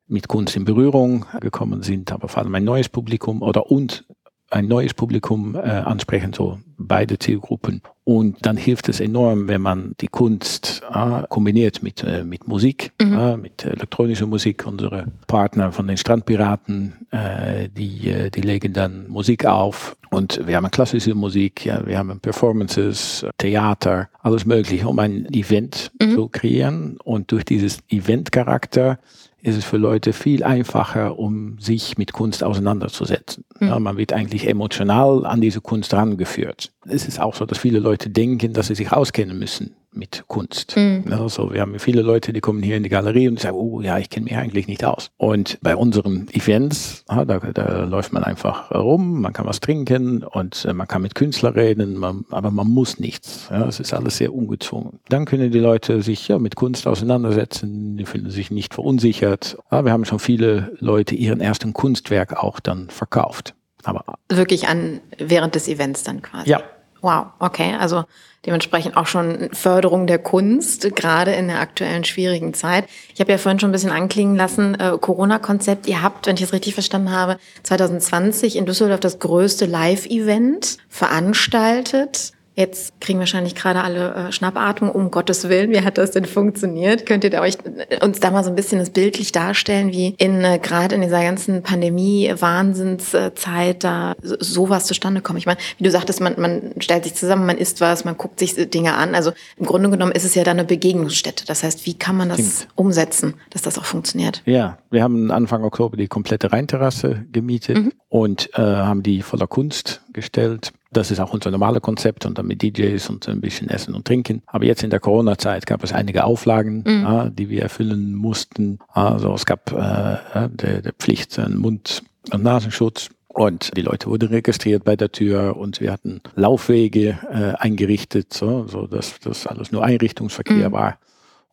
mit 0.07 0.27
Kunst 0.27 0.55
in 0.55 0.65
Berührung 0.65 1.25
gekommen 1.39 1.83
sind, 1.83 2.11
aber 2.11 2.27
vor 2.27 2.43
allem 2.43 2.55
ein 2.55 2.63
neues 2.63 2.89
Publikum 2.89 3.41
oder 3.41 3.71
und 3.71 4.05
ein 4.51 4.67
neues 4.67 4.93
Publikum 4.93 5.55
äh, 5.55 5.59
ansprechen, 5.59 6.33
so 6.33 6.59
beide 6.77 7.17
Zielgruppen. 7.17 7.81
Und 8.03 8.45
dann 8.45 8.57
hilft 8.57 8.89
es 8.89 8.99
enorm, 8.99 9.47
wenn 9.47 9.61
man 9.61 9.93
die 10.01 10.07
Kunst 10.07 10.81
äh, 10.93 11.23
kombiniert 11.29 11.81
mit, 11.81 12.03
äh, 12.03 12.23
mit 12.23 12.47
Musik, 12.47 12.91
mhm. 13.01 13.13
äh, 13.13 13.37
mit 13.37 13.63
elektronischer 13.63 14.27
Musik. 14.27 14.65
Unsere 14.67 15.07
Partner 15.27 15.71
von 15.71 15.87
den 15.87 15.95
Strandpiraten, 15.95 17.07
äh, 17.11 17.69
die, 17.69 18.09
äh, 18.09 18.29
die 18.29 18.41
legen 18.41 18.73
dann 18.73 19.07
Musik 19.07 19.45
auf. 19.45 19.95
Und 20.09 20.45
wir 20.45 20.57
haben 20.57 20.69
klassische 20.69 21.15
Musik, 21.15 21.65
ja, 21.65 21.85
wir 21.85 21.97
haben 21.97 22.19
Performances, 22.19 23.25
Theater, 23.37 24.09
alles 24.19 24.45
Mögliche, 24.45 24.87
um 24.87 24.99
ein 24.99 25.25
Event 25.33 25.91
mhm. 26.01 26.11
zu 26.11 26.27
kreieren. 26.27 26.97
Und 27.03 27.31
durch 27.31 27.45
dieses 27.45 27.79
Event-Charakter 27.87 28.99
ist 29.41 29.57
es 29.57 29.65
für 29.65 29.77
Leute 29.77 30.13
viel 30.13 30.43
einfacher, 30.43 31.17
um 31.17 31.57
sich 31.59 31.97
mit 31.97 32.13
Kunst 32.13 32.43
auseinanderzusetzen. 32.43 33.43
Mhm. 33.59 33.67
Ja, 33.67 33.79
man 33.79 33.97
wird 33.97 34.13
eigentlich 34.13 34.47
emotional 34.47 35.25
an 35.25 35.41
diese 35.41 35.61
Kunst 35.61 35.93
rangeführt. 35.93 36.71
Es 36.87 37.07
ist 37.07 37.19
auch 37.19 37.35
so, 37.35 37.45
dass 37.45 37.57
viele 37.57 37.79
Leute 37.79 38.09
denken, 38.09 38.53
dass 38.53 38.67
sie 38.67 38.75
sich 38.75 38.91
auskennen 38.91 39.37
müssen 39.37 39.75
mit 39.93 40.23
Kunst. 40.27 40.75
Mhm. 40.77 41.05
Also 41.11 41.53
wir 41.53 41.61
haben 41.61 41.77
viele 41.79 42.01
Leute, 42.01 42.33
die 42.33 42.39
kommen 42.39 42.63
hier 42.63 42.77
in 42.77 42.83
die 42.83 42.89
Galerie 42.89 43.27
und 43.27 43.39
sagen, 43.39 43.57
oh 43.57 43.81
ja, 43.81 43.97
ich 43.97 44.09
kenne 44.09 44.25
mich 44.25 44.35
eigentlich 44.35 44.67
nicht 44.67 44.83
aus. 44.85 45.11
Und 45.17 45.57
bei 45.61 45.75
unseren 45.75 46.27
Events, 46.31 47.03
da, 47.07 47.25
da, 47.25 47.83
läuft 47.83 48.13
man 48.13 48.23
einfach 48.23 48.71
rum, 48.71 49.21
man 49.21 49.33
kann 49.33 49.45
was 49.45 49.59
trinken 49.59 50.23
und 50.23 50.65
äh, 50.65 50.73
man 50.73 50.87
kann 50.87 51.01
mit 51.01 51.15
Künstlern 51.15 51.53
reden, 51.53 51.97
man, 51.97 52.25
aber 52.29 52.51
man 52.51 52.67
muss 52.67 52.99
nichts. 52.99 53.47
Ja, 53.49 53.67
es 53.67 53.79
ist 53.79 53.93
alles 53.93 54.17
sehr 54.17 54.33
ungezwungen. 54.33 54.99
Dann 55.09 55.25
können 55.25 55.51
die 55.51 55.59
Leute 55.59 56.01
sich 56.01 56.27
ja, 56.27 56.39
mit 56.39 56.55
Kunst 56.55 56.87
auseinandersetzen, 56.87 57.97
die 57.97 58.05
fühlen 58.05 58.29
sich 58.29 58.51
nicht 58.51 58.73
verunsichert. 58.73 59.57
Ja, 59.71 59.83
wir 59.83 59.91
haben 59.91 60.05
schon 60.05 60.19
viele 60.19 60.71
Leute 60.79 61.15
ihren 61.15 61.41
ersten 61.41 61.73
Kunstwerk 61.73 62.41
auch 62.41 62.59
dann 62.59 62.89
verkauft. 62.89 63.55
Aber 63.83 64.03
Wirklich 64.29 64.67
an 64.67 65.01
während 65.17 65.55
des 65.55 65.67
Events 65.67 66.03
dann 66.03 66.21
quasi. 66.21 66.49
Ja. 66.49 66.61
Wow, 67.01 67.27
okay. 67.39 67.75
Also 67.79 68.05
dementsprechend 68.45 68.95
auch 68.95 69.07
schon 69.07 69.49
Förderung 69.53 70.07
der 70.07 70.19
Kunst, 70.19 70.95
gerade 70.95 71.31
in 71.33 71.47
der 71.47 71.59
aktuellen 71.59 72.03
schwierigen 72.03 72.53
Zeit. 72.53 72.85
Ich 73.13 73.19
habe 73.19 73.31
ja 73.31 73.37
vorhin 73.37 73.59
schon 73.59 73.69
ein 73.69 73.73
bisschen 73.73 73.91
anklingen 73.91 74.35
lassen, 74.35 74.75
äh, 74.75 74.97
Corona-Konzept. 74.99 75.87
Ihr 75.87 76.01
habt, 76.01 76.27
wenn 76.27 76.35
ich 76.35 76.43
es 76.43 76.53
richtig 76.53 76.73
verstanden 76.73 77.11
habe, 77.11 77.37
2020 77.63 78.55
in 78.55 78.65
Düsseldorf 78.65 78.99
das 78.99 79.19
größte 79.19 79.65
Live-Event 79.65 80.77
veranstaltet. 80.89 82.33
Jetzt 82.53 82.99
kriegen 82.99 83.19
wahrscheinlich 83.19 83.55
gerade 83.55 83.81
alle 83.81 84.13
äh, 84.13 84.33
Schnappatmung, 84.33 84.91
um 84.91 85.09
Gottes 85.09 85.47
Willen. 85.47 85.71
Wie 85.71 85.79
hat 85.81 85.97
das 85.97 86.11
denn 86.11 86.25
funktioniert? 86.25 87.05
Könnt 87.05 87.23
ihr 87.23 87.31
euch 87.39 87.57
äh, 87.89 88.05
uns 88.05 88.19
da 88.19 88.29
mal 88.29 88.43
so 88.43 88.49
ein 88.49 88.57
bisschen 88.57 88.79
das 88.79 88.89
bildlich 88.89 89.31
darstellen, 89.31 89.93
wie 89.93 90.15
in 90.17 90.43
äh, 90.43 90.59
gerade 90.59 90.95
in 90.95 91.01
dieser 91.01 91.23
ganzen 91.23 91.63
Pandemie-Wahnsinnszeit 91.63 93.85
da 93.85 94.15
sowas 94.19 94.85
zustande 94.85 95.21
kommt? 95.21 95.39
Ich 95.39 95.45
meine, 95.45 95.59
wie 95.77 95.85
du 95.85 95.91
sagtest, 95.91 96.19
man, 96.19 96.33
man 96.37 96.73
stellt 96.79 97.05
sich 97.05 97.13
zusammen, 97.13 97.45
man 97.45 97.57
isst 97.57 97.79
was, 97.79 98.03
man 98.03 98.17
guckt 98.17 98.39
sich 98.39 98.55
Dinge 98.69 98.95
an. 98.95 99.15
Also 99.15 99.31
im 99.55 99.65
Grunde 99.65 99.89
genommen 99.89 100.11
ist 100.11 100.25
es 100.25 100.35
ja 100.35 100.43
dann 100.43 100.59
eine 100.59 100.67
Begegnungsstätte. 100.67 101.45
Das 101.45 101.63
heißt, 101.63 101.85
wie 101.85 101.93
kann 101.93 102.17
man 102.17 102.27
das 102.27 102.39
Stimmt. 102.39 102.67
umsetzen, 102.75 103.35
dass 103.51 103.61
das 103.61 103.79
auch 103.79 103.85
funktioniert? 103.85 104.41
Ja, 104.45 104.77
wir 104.89 105.03
haben 105.03 105.31
Anfang 105.31 105.63
Oktober 105.63 105.95
die 105.95 106.07
komplette 106.07 106.51
Rheinterrasse 106.51 107.25
gemietet 107.31 107.77
mhm. 107.77 107.93
und 108.09 108.49
äh, 108.55 108.61
haben 108.61 109.03
die 109.03 109.21
voller 109.21 109.47
Kunst 109.47 110.01
gestellt 110.11 110.73
das 110.91 111.09
ist 111.09 111.19
auch 111.19 111.33
unser 111.33 111.51
normales 111.51 111.81
Konzept 111.81 112.25
und 112.25 112.37
dann 112.37 112.47
mit 112.47 112.61
DJs 112.61 113.09
und 113.09 113.27
ein 113.29 113.41
bisschen 113.41 113.69
Essen 113.69 113.95
und 113.95 114.05
Trinken. 114.05 114.43
Aber 114.45 114.65
jetzt 114.65 114.83
in 114.83 114.89
der 114.89 114.99
Corona-Zeit 114.99 115.65
gab 115.65 115.83
es 115.83 115.93
einige 115.93 116.25
Auflagen, 116.25 116.83
mhm. 116.85 117.05
äh, 117.05 117.31
die 117.31 117.49
wir 117.49 117.61
erfüllen 117.63 118.13
mussten. 118.13 118.79
Also 118.89 119.33
es 119.33 119.45
gab 119.45 119.71
äh, 119.71 120.49
der, 120.49 120.81
der 120.81 120.93
Pflicht, 120.93 121.39
einen 121.39 121.57
Mund 121.57 122.03
und 122.31 122.43
Nasenschutz. 122.43 123.09
Und 123.29 123.71
die 123.77 123.81
Leute 123.81 124.07
wurden 124.07 124.27
registriert 124.27 124.83
bei 124.83 124.97
der 124.97 125.13
Tür 125.13 125.55
und 125.55 125.79
wir 125.79 125.93
hatten 125.93 126.19
Laufwege 126.35 127.17
äh, 127.31 127.53
eingerichtet, 127.57 128.33
so, 128.33 128.67
so 128.67 128.87
dass 128.87 129.19
das 129.21 129.47
alles 129.47 129.71
nur 129.71 129.85
Einrichtungsverkehr 129.85 130.67
mhm. 130.67 130.73
war. 130.73 130.97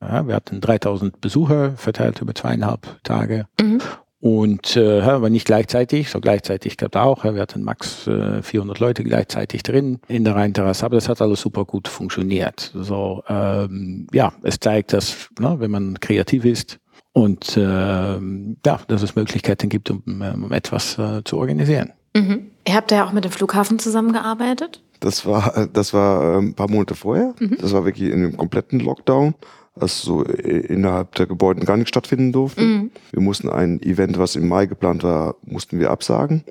Ja, 0.00 0.26
wir 0.26 0.35
hatten 0.35 0.61
3000 0.61 1.21
Besucher 1.21 1.76
verteilt 1.76 2.21
über 2.21 2.35
zweieinhalb 2.35 3.02
Tage. 3.04 3.47
Mhm. 3.61 3.80
Und 4.20 4.76
äh, 4.76 5.00
aber 5.00 5.30
nicht 5.30 5.46
gleichzeitig, 5.46 6.10
so 6.10 6.20
gleichzeitig 6.20 6.76
gab 6.76 6.96
es 6.96 7.00
auch, 7.00 7.22
wir 7.22 7.40
hatten 7.40 7.62
max 7.62 8.08
äh, 8.08 8.42
400 8.42 8.80
Leute 8.80 9.04
gleichzeitig 9.04 9.62
drin 9.62 10.00
in 10.08 10.25
der 10.25 10.34
Rheinterrasse, 10.34 10.84
aber 10.84 10.96
das 10.96 11.08
hat 11.08 11.22
alles 11.22 11.40
super 11.40 11.64
gut 11.64 11.87
funktioniert. 11.87 12.72
So, 12.75 13.22
ähm, 13.28 14.08
ja, 14.12 14.32
es 14.42 14.58
zeigt, 14.58 14.92
dass, 14.92 15.28
ne, 15.38 15.56
wenn 15.60 15.70
man 15.70 16.00
kreativ 16.00 16.44
ist 16.44 16.80
und 17.12 17.56
äh, 17.56 17.60
ja, 17.60 18.80
dass 18.88 19.02
es 19.02 19.14
Möglichkeiten 19.14 19.68
gibt, 19.68 19.88
um, 19.90 20.02
um 20.04 20.52
etwas 20.52 20.98
äh, 20.98 21.22
zu 21.25 21.38
organisieren. 21.38 21.92
Mhm. 22.16 22.50
Ihr 22.66 22.75
habt 22.75 22.90
ja 22.90 23.06
auch 23.06 23.12
mit 23.12 23.25
dem 23.25 23.30
Flughafen 23.30 23.78
zusammengearbeitet? 23.78 24.82
Das 25.00 25.26
war, 25.26 25.56
äh, 25.56 25.68
das 25.72 25.94
war 25.94 26.38
ein 26.38 26.54
paar 26.54 26.68
Monate 26.68 26.94
vorher. 26.94 27.34
Mhm. 27.38 27.58
Das 27.60 27.72
war 27.72 27.84
wirklich 27.84 28.10
in 28.10 28.14
einem 28.14 28.37
kompletten 28.37 28.80
Lockdown 28.80 29.34
also 29.80 30.23
innerhalb 30.23 31.14
der 31.14 31.26
Gebäude 31.26 31.64
gar 31.64 31.76
nicht 31.76 31.88
stattfinden 31.88 32.32
durfte. 32.32 32.62
Mhm. 32.62 32.90
Wir 33.11 33.20
mussten 33.20 33.49
ein 33.49 33.82
Event, 33.82 34.18
was 34.18 34.37
im 34.37 34.49
Mai 34.49 34.66
geplant 34.66 35.02
war, 35.02 35.37
mussten 35.44 35.78
wir 35.78 35.90
absagen 35.90 36.44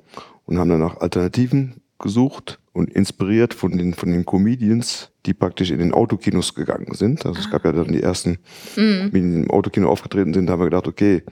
und 0.46 0.58
haben 0.58 0.70
dann 0.70 0.80
nach 0.80 1.00
Alternativen 1.00 1.80
gesucht 1.98 2.60
und 2.72 2.92
inspiriert 2.92 3.54
von 3.54 3.76
den, 3.76 3.92
von 3.94 4.10
den 4.10 4.24
Comedians, 4.24 5.10
die 5.26 5.34
praktisch 5.34 5.70
in 5.70 5.78
den 5.78 5.92
Autokinos 5.92 6.54
gegangen 6.54 6.94
sind. 6.94 7.26
Also 7.26 7.40
es 7.40 7.50
gab 7.50 7.64
ja 7.64 7.72
dann 7.72 7.92
die 7.92 8.02
ersten, 8.02 8.38
mhm. 8.76 9.10
die 9.12 9.18
im 9.18 9.50
Autokino 9.50 9.90
aufgetreten 9.90 10.32
sind, 10.32 10.46
da 10.46 10.52
haben 10.52 10.60
wir 10.60 10.66
gedacht, 10.66 10.86
okay, 10.86 11.22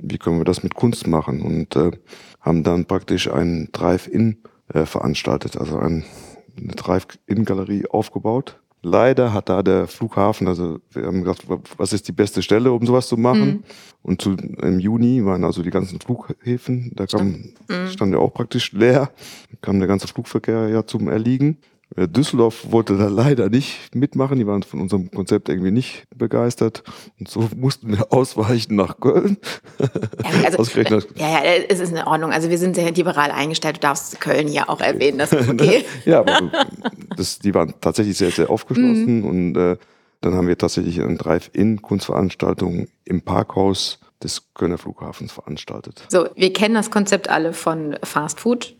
wie 0.00 0.18
können 0.18 0.38
wir 0.38 0.44
das 0.44 0.62
mit 0.62 0.74
Kunst 0.74 1.06
machen? 1.06 1.40
Und 1.40 1.76
äh, 1.76 1.92
haben 2.40 2.62
dann 2.62 2.84
praktisch 2.84 3.30
ein 3.30 3.68
Drive-In 3.72 4.38
äh, 4.72 4.86
veranstaltet, 4.86 5.56
also 5.56 5.78
ein, 5.78 6.04
eine 6.56 6.74
Drive-In-Galerie 6.74 7.86
aufgebaut 7.86 8.60
Leider 8.82 9.32
hat 9.32 9.48
da 9.48 9.62
der 9.62 9.88
Flughafen, 9.88 10.46
also 10.46 10.78
wir 10.92 11.06
haben 11.06 11.24
gesagt, 11.24 11.46
was 11.76 11.92
ist 11.92 12.06
die 12.06 12.12
beste 12.12 12.42
Stelle, 12.42 12.72
um 12.72 12.86
sowas 12.86 13.08
zu 13.08 13.16
machen? 13.16 13.46
Mhm. 13.46 13.64
Und 14.02 14.22
zu, 14.22 14.32
im 14.32 14.78
Juni 14.78 15.24
waren 15.24 15.42
also 15.42 15.62
die 15.62 15.70
ganzen 15.70 16.00
Flughäfen, 16.00 16.92
da 16.94 17.06
kam, 17.06 17.52
mhm. 17.68 17.88
stand 17.90 18.12
ja 18.12 18.18
auch 18.18 18.32
praktisch 18.32 18.72
leer, 18.72 19.10
kam 19.60 19.80
der 19.80 19.88
ganze 19.88 20.06
Flugverkehr 20.06 20.68
ja 20.68 20.86
zum 20.86 21.08
Erliegen. 21.08 21.58
Äh, 21.96 22.06
Düsseldorf 22.08 22.70
wollte 22.70 22.96
da 22.96 23.08
leider 23.08 23.48
nicht 23.48 23.94
mitmachen, 23.94 24.38
die 24.38 24.46
waren 24.46 24.62
von 24.62 24.80
unserem 24.80 25.10
Konzept 25.10 25.48
irgendwie 25.48 25.70
nicht 25.70 26.06
begeistert 26.14 26.82
und 27.18 27.28
so 27.28 27.48
mussten 27.56 27.96
wir 27.96 28.12
ausweichen 28.12 28.76
nach 28.76 29.00
Köln. 29.00 29.38
Ja, 29.78 30.50
also, 30.50 30.80
ja, 31.16 31.44
ja, 31.44 31.62
es 31.68 31.80
ist 31.80 31.92
in 31.92 31.98
Ordnung. 31.98 32.32
Also 32.32 32.50
wir 32.50 32.58
sind 32.58 32.74
sehr 32.74 32.92
liberal 32.92 33.30
eingestellt. 33.30 33.76
Du 33.76 33.80
darfst 33.80 34.20
Köln 34.20 34.48
ja 34.48 34.68
auch 34.68 34.80
erwähnen, 34.80 35.18
das 35.18 35.32
ist 35.32 35.48
okay. 35.48 35.84
ja, 36.04 36.20
aber 36.20 36.50
das, 37.16 37.38
die 37.38 37.54
waren 37.54 37.74
tatsächlich 37.80 38.16
sehr, 38.16 38.30
sehr 38.30 38.50
aufgeschlossen 38.50 39.20
mhm. 39.20 39.24
und 39.24 39.56
äh, 39.56 39.76
dann 40.20 40.34
haben 40.34 40.48
wir 40.48 40.58
tatsächlich 40.58 41.00
eine 41.00 41.16
Drive-In-Kunstveranstaltung 41.16 42.88
im 43.04 43.22
Parkhaus 43.22 44.00
des 44.22 44.52
Kölner 44.52 44.78
Flughafens 44.78 45.32
veranstaltet. 45.32 46.04
So, 46.08 46.28
wir 46.34 46.52
kennen 46.52 46.74
das 46.74 46.90
Konzept 46.90 47.30
alle 47.30 47.52
von 47.52 47.96
Fast 48.02 48.40
Food 48.40 48.74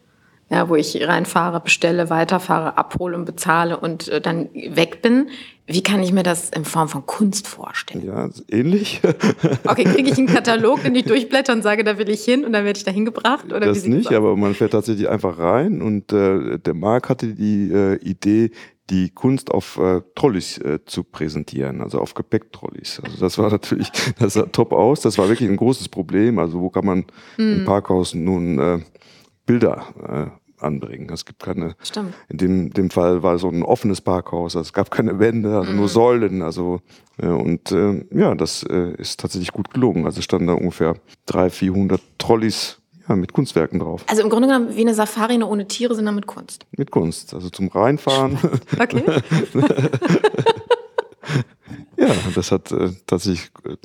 ja, 0.51 0.69
wo 0.69 0.77
ich 0.77 1.07
reinfahre, 1.07 1.61
bestelle, 1.61 2.11
weiterfahre, 2.11 2.79
abhole 2.79 3.17
und 3.17 3.25
bezahle 3.25 3.79
und 3.79 4.09
äh, 4.09 4.21
dann 4.21 4.49
weg 4.55 5.03
bin. 5.03 5.29
Wie 5.67 5.83
kann 5.83 6.03
ich 6.03 6.13
mir 6.13 6.23
das 6.23 6.49
in 6.49 6.65
Form 6.65 6.89
von 6.89 7.05
Kunst 7.05 7.47
vorstellen? 7.47 8.07
Ja, 8.07 8.31
ähnlich. 8.51 9.03
okay, 9.65 9.85
kriege 9.85 10.11
ich 10.11 10.17
einen 10.17 10.27
Katalog, 10.27 10.83
den 10.83 10.95
ich 10.95 11.05
durchblätter 11.05 11.53
und 11.53 11.63
sage, 11.63 11.85
da 11.85 11.99
will 11.99 12.09
ich 12.09 12.25
hin 12.25 12.47
und 12.47 12.55
dann 12.55 12.65
werde 12.65 12.79
ich 12.79 12.85
da 12.85 12.91
hingebracht? 12.91 13.53
Oder 13.53 13.61
das 13.61 13.85
nicht, 13.85 14.13
aber 14.13 14.35
man 14.37 14.55
fährt 14.55 14.73
tatsächlich 14.73 15.11
einfach 15.11 15.39
rein 15.39 15.83
und 15.83 16.11
äh, 16.15 16.59
der 16.59 16.73
Marc 16.73 17.11
hatte 17.11 17.35
die 17.35 17.71
äh, 17.71 17.97
Idee, 17.97 18.51
die 18.91 19.11
Kunst 19.11 19.51
auf 19.51 19.79
äh, 19.79 20.01
Trolleys 20.15 20.59
äh, 20.59 20.79
zu 20.87 21.05
präsentieren, 21.05 21.83
also 21.83 22.01
auf 22.01 22.15
Gepäcktrolleys. 22.15 23.03
Also 23.05 23.19
das 23.19 23.37
war 23.37 23.51
natürlich, 23.51 23.91
das 24.19 24.35
sah 24.35 24.47
top 24.47 24.73
aus. 24.73 25.03
Das 25.03 25.19
war 25.19 25.29
wirklich 25.29 25.49
ein 25.49 25.57
großes 25.57 25.89
Problem. 25.91 26.39
Also 26.39 26.61
wo 26.61 26.71
kann 26.71 26.87
man 26.87 27.05
mm. 27.37 27.53
im 27.53 27.65
Parkhaus 27.67 28.15
nun 28.15 28.59
äh, 28.59 28.79
Bilder 29.49 29.87
äh, 30.07 30.65
anbringen. 30.65 31.11
Es 31.13 31.25
gibt 31.25 31.43
keine, 31.43 31.75
Stimmt. 31.83 32.15
in 32.29 32.37
dem, 32.37 32.71
dem 32.71 32.91
Fall 32.91 33.23
war 33.23 33.39
so 33.39 33.49
ein 33.49 33.63
offenes 33.63 34.03
Parkhaus, 34.03 34.55
also 34.55 34.67
es 34.67 34.73
gab 34.73 34.91
keine 34.91 35.19
Wände, 35.19 35.57
also 35.57 35.71
mhm. 35.71 35.77
nur 35.77 35.89
Säulen, 35.89 36.43
also 36.43 36.81
äh, 37.17 37.27
und 37.27 37.73
äh, 37.73 38.05
ja, 38.13 38.35
das 38.35 38.63
äh, 38.65 38.93
ist 38.99 39.21
tatsächlich 39.21 39.53
gut 39.53 39.73
gelungen. 39.73 40.05
Also 40.05 40.21
standen 40.21 40.49
da 40.49 40.53
ungefähr 40.53 40.97
300, 41.27 41.53
400 41.55 42.01
Trolleys 42.19 42.81
ja, 43.09 43.17
mit 43.17 43.33
Kunstwerken 43.33 43.81
drauf. 43.81 44.05
Also 44.07 44.23
im 44.23 44.29
Grunde 44.29 44.49
genommen 44.49 44.77
wie 44.77 44.83
eine 44.83 44.95
Safari 44.95 45.39
nur 45.39 45.49
ohne 45.51 45.67
Tiere, 45.67 45.95
sondern 45.95 46.15
mit 46.15 46.27
Kunst. 46.27 46.67
Mit 46.77 46.91
Kunst, 46.91 47.33
also 47.33 47.49
zum 47.49 47.69
Reinfahren. 47.69 48.39
Okay. 48.79 49.03
ja, 51.97 52.09
das 52.35 52.53
hat 52.53 52.71
äh, 52.71 52.91
tatsächlich 53.07 53.51
äh, 53.65 53.77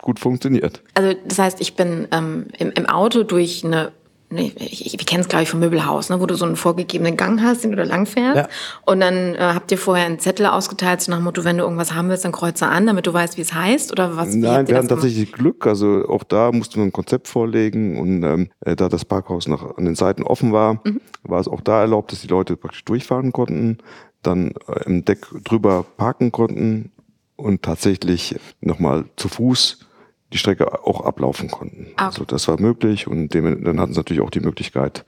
gut 0.00 0.18
funktioniert. 0.18 0.82
Also 0.94 1.14
das 1.26 1.38
heißt, 1.38 1.60
ich 1.60 1.76
bin 1.76 2.08
ähm, 2.10 2.46
im, 2.58 2.72
im 2.72 2.86
Auto 2.86 3.22
durch 3.22 3.64
eine 3.64 3.92
nee, 4.32 4.52
ich, 4.58 4.92
wir 4.92 5.06
kennen 5.06 5.20
es 5.20 5.28
glaube 5.28 5.44
ich 5.44 5.48
vom 5.48 5.60
Möbelhaus, 5.60 6.08
ne, 6.08 6.20
wo 6.20 6.26
du 6.26 6.34
so 6.34 6.44
einen 6.44 6.56
vorgegebenen 6.56 7.16
Gang 7.16 7.40
hast, 7.40 7.64
den 7.64 7.70
du 7.70 7.76
da 7.76 7.84
langfährst. 7.84 8.36
Ja. 8.36 8.48
Und 8.84 9.00
dann 9.00 9.34
äh, 9.34 9.38
habt 9.38 9.70
ihr 9.70 9.78
vorher 9.78 10.06
einen 10.06 10.18
Zettel 10.18 10.46
ausgeteilt, 10.46 11.00
so 11.00 11.10
nach 11.10 11.18
dem 11.18 11.24
Motto, 11.24 11.44
wenn 11.44 11.58
du 11.58 11.64
irgendwas 11.64 11.94
haben 11.94 12.08
willst, 12.08 12.24
dann 12.24 12.32
kreuze 12.32 12.66
an, 12.66 12.86
damit 12.86 13.06
du 13.06 13.12
weißt, 13.12 13.36
wie 13.36 13.42
es 13.42 13.54
heißt? 13.54 13.92
Oder 13.92 14.16
was? 14.16 14.34
Nein, 14.34 14.66
wir 14.68 14.76
hatten 14.76 14.88
tatsächlich 14.88 15.32
Glück. 15.32 15.66
Also 15.66 16.06
auch 16.08 16.24
da 16.24 16.50
mussten 16.52 16.76
wir 16.76 16.84
ein 16.84 16.92
Konzept 16.92 17.28
vorlegen 17.28 17.98
und 17.98 18.22
ähm, 18.22 18.50
äh, 18.60 18.74
da 18.74 18.88
das 18.88 19.04
Parkhaus 19.04 19.46
noch 19.46 19.76
an 19.76 19.84
den 19.84 19.94
Seiten 19.94 20.22
offen 20.22 20.52
war, 20.52 20.80
mhm. 20.84 21.00
war 21.22 21.40
es 21.40 21.48
auch 21.48 21.60
da 21.60 21.80
erlaubt, 21.80 22.12
dass 22.12 22.22
die 22.22 22.28
Leute 22.28 22.56
praktisch 22.56 22.84
durchfahren 22.84 23.32
konnten, 23.32 23.78
dann 24.22 24.52
äh, 24.68 24.84
im 24.86 25.04
Deck 25.04 25.26
drüber 25.44 25.84
parken 25.96 26.32
konnten 26.32 26.92
und 27.36 27.62
tatsächlich 27.62 28.36
nochmal 28.60 29.04
zu 29.16 29.28
Fuß 29.28 29.86
die 30.32 30.38
Strecke 30.38 30.84
auch 30.84 31.04
ablaufen 31.04 31.50
konnten. 31.50 31.88
Okay. 31.92 31.94
Also 31.96 32.24
das 32.24 32.48
war 32.48 32.60
möglich 32.60 33.06
und 33.06 33.34
dem, 33.34 33.64
dann 33.64 33.80
hatten 33.80 33.92
sie 33.92 33.98
natürlich 33.98 34.22
auch 34.22 34.30
die 34.30 34.40
Möglichkeit, 34.40 35.04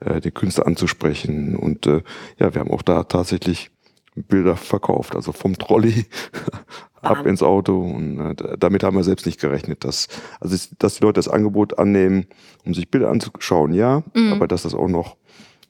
äh, 0.00 0.20
den 0.20 0.34
Künstler 0.34 0.66
anzusprechen. 0.66 1.56
Und 1.56 1.86
äh, 1.86 2.02
ja, 2.38 2.54
wir 2.54 2.60
haben 2.60 2.70
auch 2.70 2.82
da 2.82 3.04
tatsächlich 3.04 3.70
Bilder 4.14 4.56
verkauft, 4.56 5.14
also 5.14 5.32
vom 5.32 5.58
Trolley 5.58 6.06
ab 7.02 7.26
ins 7.26 7.42
Auto. 7.42 7.80
Und 7.80 8.40
äh, 8.40 8.56
damit 8.58 8.82
haben 8.82 8.96
wir 8.96 9.04
selbst 9.04 9.26
nicht 9.26 9.40
gerechnet, 9.40 9.84
dass, 9.84 10.08
also 10.40 10.56
dass 10.78 10.96
die 10.96 11.02
Leute 11.02 11.18
das 11.18 11.28
Angebot 11.28 11.78
annehmen, 11.78 12.26
um 12.64 12.74
sich 12.74 12.90
Bilder 12.90 13.10
anzuschauen, 13.10 13.72
ja, 13.72 14.02
mhm. 14.14 14.32
aber 14.32 14.48
dass 14.48 14.62
das 14.62 14.74
auch 14.74 14.88
noch 14.88 15.16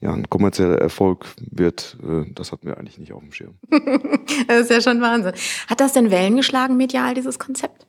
ja, 0.01 0.13
ein 0.13 0.29
kommerzieller 0.29 0.77
Erfolg 0.77 1.25
wird, 1.51 1.97
äh, 2.03 2.31
das 2.33 2.51
hatten 2.51 2.67
wir 2.67 2.77
eigentlich 2.77 2.99
nicht 2.99 3.11
auf 3.11 3.21
dem 3.21 3.33
Schirm. 3.33 3.55
das 4.47 4.61
ist 4.61 4.71
ja 4.71 4.81
schon 4.81 5.01
Wahnsinn. 5.01 5.33
Hat 5.67 5.81
das 5.81 5.93
denn 5.93 6.09
Wellen 6.09 6.37
geschlagen 6.37 6.77
medial, 6.77 7.13
dieses 7.15 7.37
Konzept? 7.37 7.85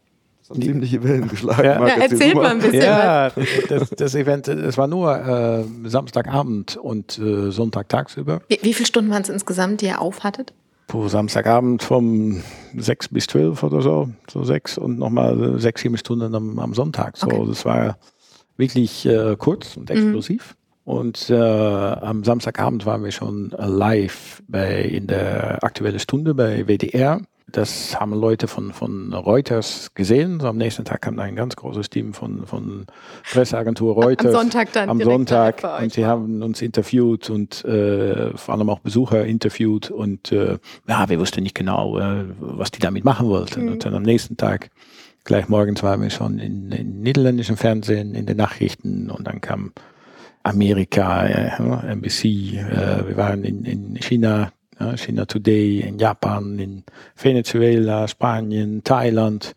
Hat 0.50 0.62
ziemliche 0.62 1.02
Wellen 1.02 1.28
geschlagen. 1.28 1.64
Ja, 1.64 1.86
ja 1.86 1.94
erzähl 2.00 2.34
mal 2.34 2.46
ein 2.46 2.58
bisschen. 2.58 2.82
Ja, 2.82 3.30
das, 3.68 3.90
das 3.90 4.14
Event, 4.14 4.48
es 4.48 4.76
war 4.76 4.86
nur 4.86 5.16
äh, 5.16 5.88
Samstagabend 5.88 6.76
und 6.76 7.18
äh, 7.18 7.50
Sonntag 7.50 7.88
tagsüber. 7.88 8.42
Wie, 8.48 8.58
wie 8.62 8.74
viele 8.74 8.86
Stunden 8.86 9.10
waren 9.10 9.22
es 9.22 9.28
insgesamt, 9.28 9.80
die 9.80 9.86
ihr 9.86 10.00
aufhattet? 10.00 10.52
Pro 10.86 11.08
Samstagabend 11.08 11.82
vom 11.82 12.42
6 12.76 13.08
bis 13.08 13.26
12 13.28 13.62
oder 13.62 13.80
so, 13.80 14.10
so 14.28 14.42
sechs 14.42 14.76
und 14.76 14.98
nochmal 14.98 15.60
sechs, 15.60 15.82
sieben 15.82 15.96
Stunden 15.96 16.34
am, 16.34 16.58
am 16.58 16.74
Sonntag. 16.74 17.16
So, 17.16 17.28
okay. 17.28 17.44
das 17.46 17.64
war 17.64 17.96
wirklich 18.56 19.06
äh, 19.06 19.36
kurz 19.38 19.76
und 19.76 19.88
mhm. 19.88 19.96
explosiv. 19.96 20.56
Und 20.90 21.30
äh, 21.30 21.36
am 21.36 22.24
Samstagabend 22.24 22.84
waren 22.84 23.04
wir 23.04 23.12
schon 23.12 23.54
live 23.56 24.42
bei, 24.48 24.82
in 24.82 25.06
der 25.06 25.62
Aktuellen 25.62 26.00
Stunde 26.00 26.34
bei 26.34 26.66
WDR. 26.66 27.20
Das 27.46 28.00
haben 28.00 28.12
Leute 28.12 28.48
von, 28.48 28.72
von 28.72 29.14
Reuters 29.14 29.94
gesehen. 29.94 30.40
So 30.40 30.48
am 30.48 30.56
nächsten 30.56 30.84
Tag 30.84 31.02
kam 31.02 31.20
ein 31.20 31.36
ganz 31.36 31.54
großes 31.54 31.90
Team 31.90 32.12
von, 32.12 32.44
von 32.44 32.86
Presseagentur 33.22 33.94
Reuters. 33.94 34.34
Am 34.34 34.40
Sonntag 34.40 34.72
dann. 34.72 34.90
Am 34.90 35.00
Sonntag. 35.00 35.62
Und 35.80 35.92
sie 35.92 36.06
haben 36.06 36.42
uns 36.42 36.60
interviewt 36.60 37.30
und 37.30 37.64
äh, 37.64 38.36
vor 38.36 38.56
allem 38.56 38.68
auch 38.68 38.80
Besucher 38.80 39.24
interviewt. 39.24 39.92
Und 39.92 40.32
äh, 40.32 40.58
ja, 40.88 41.08
wir 41.08 41.20
wussten 41.20 41.44
nicht 41.44 41.54
genau, 41.54 42.00
äh, 42.00 42.24
was 42.40 42.72
die 42.72 42.80
damit 42.80 43.04
machen 43.04 43.28
wollten. 43.28 43.66
Mhm. 43.66 43.72
Und 43.72 43.84
dann 43.84 43.94
am 43.94 44.02
nächsten 44.02 44.36
Tag, 44.36 44.70
gleich 45.22 45.48
morgens 45.48 45.84
waren 45.84 46.02
wir 46.02 46.10
schon 46.10 46.40
in, 46.40 46.72
in 46.72 47.00
niederländischen 47.00 47.56
Fernsehen, 47.56 48.16
in 48.16 48.26
den 48.26 48.38
Nachrichten. 48.38 49.08
Und 49.08 49.28
dann 49.28 49.40
kam 49.40 49.70
Amerika, 50.42 51.26
äh, 51.26 51.92
NBC. 51.92 52.24
Äh, 52.56 53.08
wir 53.08 53.16
waren 53.16 53.44
in, 53.44 53.64
in 53.64 53.96
China 53.96 54.52
ja, 54.80 54.96
China 54.96 55.26
Today 55.26 55.80
in 55.80 55.98
Japan, 55.98 56.58
in 56.58 56.84
Venezuela, 57.16 58.08
Spanien, 58.08 58.82
Thailand. 58.82 59.54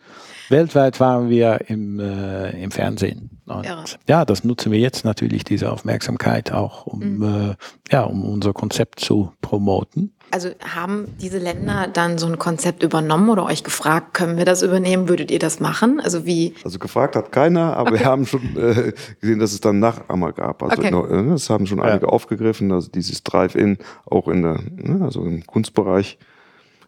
Weltweit 0.50 1.00
waren 1.00 1.30
wir 1.30 1.62
im, 1.68 2.00
äh, 2.00 2.50
im 2.62 2.72
Fernsehen. 2.72 3.33
Und 3.46 4.00
ja, 4.08 4.26
das 4.26 4.44
nutzen 4.44 4.72
wir 4.72 4.80
jetzt 4.80 5.04
natürlich, 5.04 5.44
diese 5.44 5.72
Aufmerksamkeit 5.72 6.54
auch, 6.54 6.86
um, 6.86 7.18
mhm. 7.18 7.24
äh, 7.52 7.56
ja, 7.92 8.04
um 8.04 8.24
unser 8.24 8.54
Konzept 8.54 9.02
zu 9.02 9.34
promoten. 9.42 10.14
Also 10.32 10.50
haben 10.64 11.16
diese 11.22 11.38
Länder 11.38 11.88
dann 11.92 12.18
so 12.18 12.26
ein 12.26 12.40
Konzept 12.40 12.82
übernommen 12.82 13.30
oder 13.30 13.46
euch 13.46 13.64
gefragt, 13.64 14.14
können 14.14 14.38
wir 14.38 14.46
das 14.46 14.64
übernehmen? 14.64 15.08
Würdet 15.08 15.30
ihr 15.30 15.40
das 15.40 15.60
machen? 15.60 16.00
Also 16.00 16.26
wie? 16.26 16.56
Also 16.64 16.80
gefragt 16.80 17.16
hat 17.16 17.32
keiner, 17.32 17.78
aber 17.78 17.92
okay. 17.92 18.00
wir 18.00 18.06
haben 18.06 18.26
schon 18.26 18.42
äh, 18.58 18.94
gesehen, 19.20 19.40
dass 19.40 19.52
es 19.54 19.62
dann 19.62 19.80
Nachahmer 19.80 20.32
gab. 20.32 20.64
Also 20.64 20.82
okay. 20.82 21.30
das 21.30 21.50
haben 21.50 21.68
schon 21.68 21.82
einige 21.82 22.08
ja. 22.08 22.12
aufgegriffen, 22.12 22.72
also 22.72 22.90
dieses 22.90 23.24
Drive-In 23.24 23.78
auch 24.06 24.28
in 24.28 24.42
der, 24.42 24.60
ne, 24.72 25.04
also 25.04 25.24
im 25.24 25.46
Kunstbereich. 25.46 26.18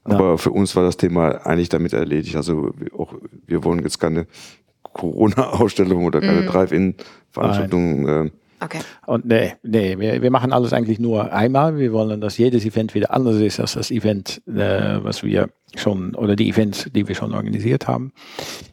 Aber 0.06 0.32
ja. 0.32 0.38
für 0.38 0.52
uns 0.52 0.76
war 0.76 0.84
das 0.84 0.98
Thema 0.98 1.46
eigentlich 1.46 1.70
damit 1.70 1.94
erledigt. 1.94 2.36
Also 2.36 2.72
auch 2.98 3.14
wir 3.46 3.64
wollen 3.64 3.84
jetzt 3.84 4.00
keine 4.00 4.28
Corona-Ausstellung 4.96 6.06
oder 6.06 6.22
keine 6.22 6.42
mm. 6.42 6.48
Drive-In-Veranstaltung. 6.48 8.08
Äh, 8.08 8.30
Okay. 8.62 8.80
Und 9.06 9.26
nee, 9.26 9.54
nee 9.64 10.00
wir, 10.00 10.22
wir 10.22 10.32
machen 10.32 10.54
alles 10.54 10.72
eigentlich 10.72 10.98
nur 10.98 11.34
einmal. 11.34 11.78
Wir 11.78 11.92
wollen, 11.92 12.22
dass 12.22 12.38
jedes 12.38 12.66
Event 12.66 12.96
wieder 12.96 13.14
anders 13.14 13.36
ist 13.36 13.60
als 13.60 13.74
das 13.74 13.92
Event, 13.92 14.42
äh, 14.48 15.04
was 15.04 15.24
wir 15.24 15.50
schon, 15.76 16.16
oder 16.16 16.38
die 16.38 16.50
Events, 16.50 16.90
die 16.96 17.08
wir 17.08 17.16
schon 17.16 17.34
organisiert 17.34 17.88
haben. 17.88 18.14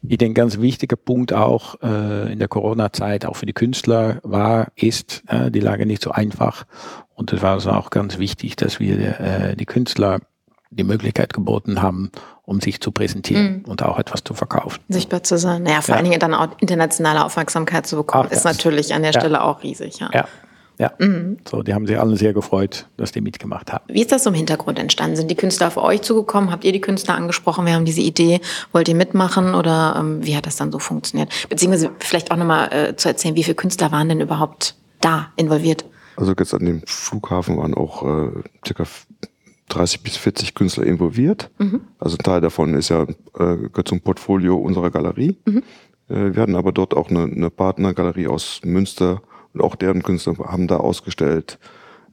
Ich 0.01 0.17
denke, 0.17 0.39
ganz 0.39 0.59
wichtiger 0.59 0.95
Punkt 0.95 1.33
auch 1.33 1.75
äh, 1.83 2.31
in 2.31 2.39
der 2.39 2.47
Corona-Zeit, 2.47 3.25
auch 3.25 3.35
für 3.35 3.45
die 3.45 3.53
Künstler, 3.53 4.19
war, 4.23 4.71
ist 4.75 5.21
äh, 5.27 5.51
die 5.51 5.59
Lage 5.59 5.85
nicht 5.85 6.01
so 6.01 6.11
einfach. 6.11 6.65
Und 7.13 7.33
es 7.33 7.41
war 7.41 7.51
also 7.51 7.71
auch 7.71 7.89
ganz 7.89 8.17
wichtig, 8.19 8.55
dass 8.55 8.79
wir 8.79 9.19
äh, 9.19 9.55
die 9.57 9.65
Künstler 9.65 10.19
die 10.71 10.83
Möglichkeit 10.83 11.33
geboten 11.33 11.81
haben, 11.81 12.09
um 12.45 12.59
sich 12.59 12.81
zu 12.81 12.91
präsentieren 12.91 13.63
mhm. 13.63 13.65
und 13.65 13.83
auch 13.83 13.97
etwas 13.97 14.23
zu 14.23 14.33
verkaufen. 14.33 14.79
Sichtbar 14.89 15.23
zu 15.23 15.37
sein. 15.37 15.63
Naja, 15.63 15.81
vor 15.81 15.93
ja. 15.93 15.97
allen 15.97 16.09
Dingen 16.09 16.19
dann 16.19 16.33
auch 16.33 16.49
internationale 16.59 17.23
Aufmerksamkeit 17.23 17.87
zu 17.87 17.95
bekommen, 17.95 18.27
auch 18.27 18.31
ist 18.31 18.45
das. 18.45 18.57
natürlich 18.57 18.93
an 18.93 19.01
der 19.01 19.11
ja. 19.11 19.19
Stelle 19.19 19.41
auch 19.41 19.63
riesig. 19.63 19.99
Ja. 19.99 20.09
ja. 20.13 20.27
Ja, 20.79 20.91
mhm. 20.97 21.37
so, 21.47 21.61
die 21.61 21.73
haben 21.73 21.85
sich 21.85 21.99
alle 21.99 22.17
sehr 22.17 22.33
gefreut, 22.33 22.87
dass 22.97 23.11
die 23.11 23.21
mitgemacht 23.21 23.71
haben. 23.71 23.83
Wie 23.87 24.01
ist 24.01 24.11
das 24.11 24.23
so 24.23 24.31
im 24.31 24.35
Hintergrund 24.35 24.79
entstanden? 24.79 25.15
Sind 25.15 25.29
die 25.29 25.35
Künstler 25.35 25.67
auf 25.67 25.77
euch 25.77 26.01
zugekommen? 26.01 26.51
Habt 26.51 26.63
ihr 26.63 26.71
die 26.71 26.81
Künstler 26.81 27.15
angesprochen? 27.15 27.65
Wir 27.65 27.73
haben 27.73 27.85
diese 27.85 28.01
Idee, 28.01 28.41
wollt 28.71 28.87
ihr 28.87 28.95
mitmachen 28.95 29.53
oder 29.53 29.95
ähm, 29.99 30.25
wie 30.25 30.35
hat 30.35 30.47
das 30.47 30.55
dann 30.55 30.71
so 30.71 30.79
funktioniert? 30.79 31.29
Beziehungsweise 31.47 31.91
vielleicht 31.99 32.31
auch 32.31 32.37
nochmal 32.37 32.73
äh, 32.73 32.95
zu 32.95 33.07
erzählen, 33.07 33.35
wie 33.35 33.43
viele 33.43 33.55
Künstler 33.55 33.91
waren 33.91 34.09
denn 34.09 34.19
überhaupt 34.19 34.75
da 34.99 35.31
involviert? 35.35 35.85
Also 36.15 36.33
jetzt 36.37 36.53
an 36.53 36.65
dem 36.65 36.81
Flughafen 36.85 37.57
waren 37.57 37.75
auch 37.75 38.03
äh, 38.03 38.31
circa 38.65 38.85
30 39.69 40.01
bis 40.01 40.17
40 40.17 40.53
Künstler 40.53 40.85
involviert. 40.85 41.49
Mhm. 41.57 41.81
Also 41.99 42.17
ein 42.17 42.23
Teil 42.23 42.41
davon 42.41 42.73
ist 42.75 42.89
ja 42.89 43.03
äh, 43.03 43.07
gehört 43.33 43.87
zum 43.87 44.01
Portfolio 44.01 44.57
unserer 44.57 44.91
Galerie. 44.91 45.37
Mhm. 45.45 45.63
Äh, 46.09 46.35
wir 46.35 46.41
hatten 46.41 46.55
aber 46.55 46.71
dort 46.71 46.93
auch 46.93 47.09
eine, 47.09 47.23
eine 47.23 47.49
Partnergalerie 47.49 48.27
aus 48.27 48.61
Münster 48.63 49.21
und 49.53 49.61
auch 49.61 49.75
deren 49.75 50.03
Künstler 50.03 50.37
haben 50.39 50.67
da 50.67 50.77
ausgestellt. 50.77 51.59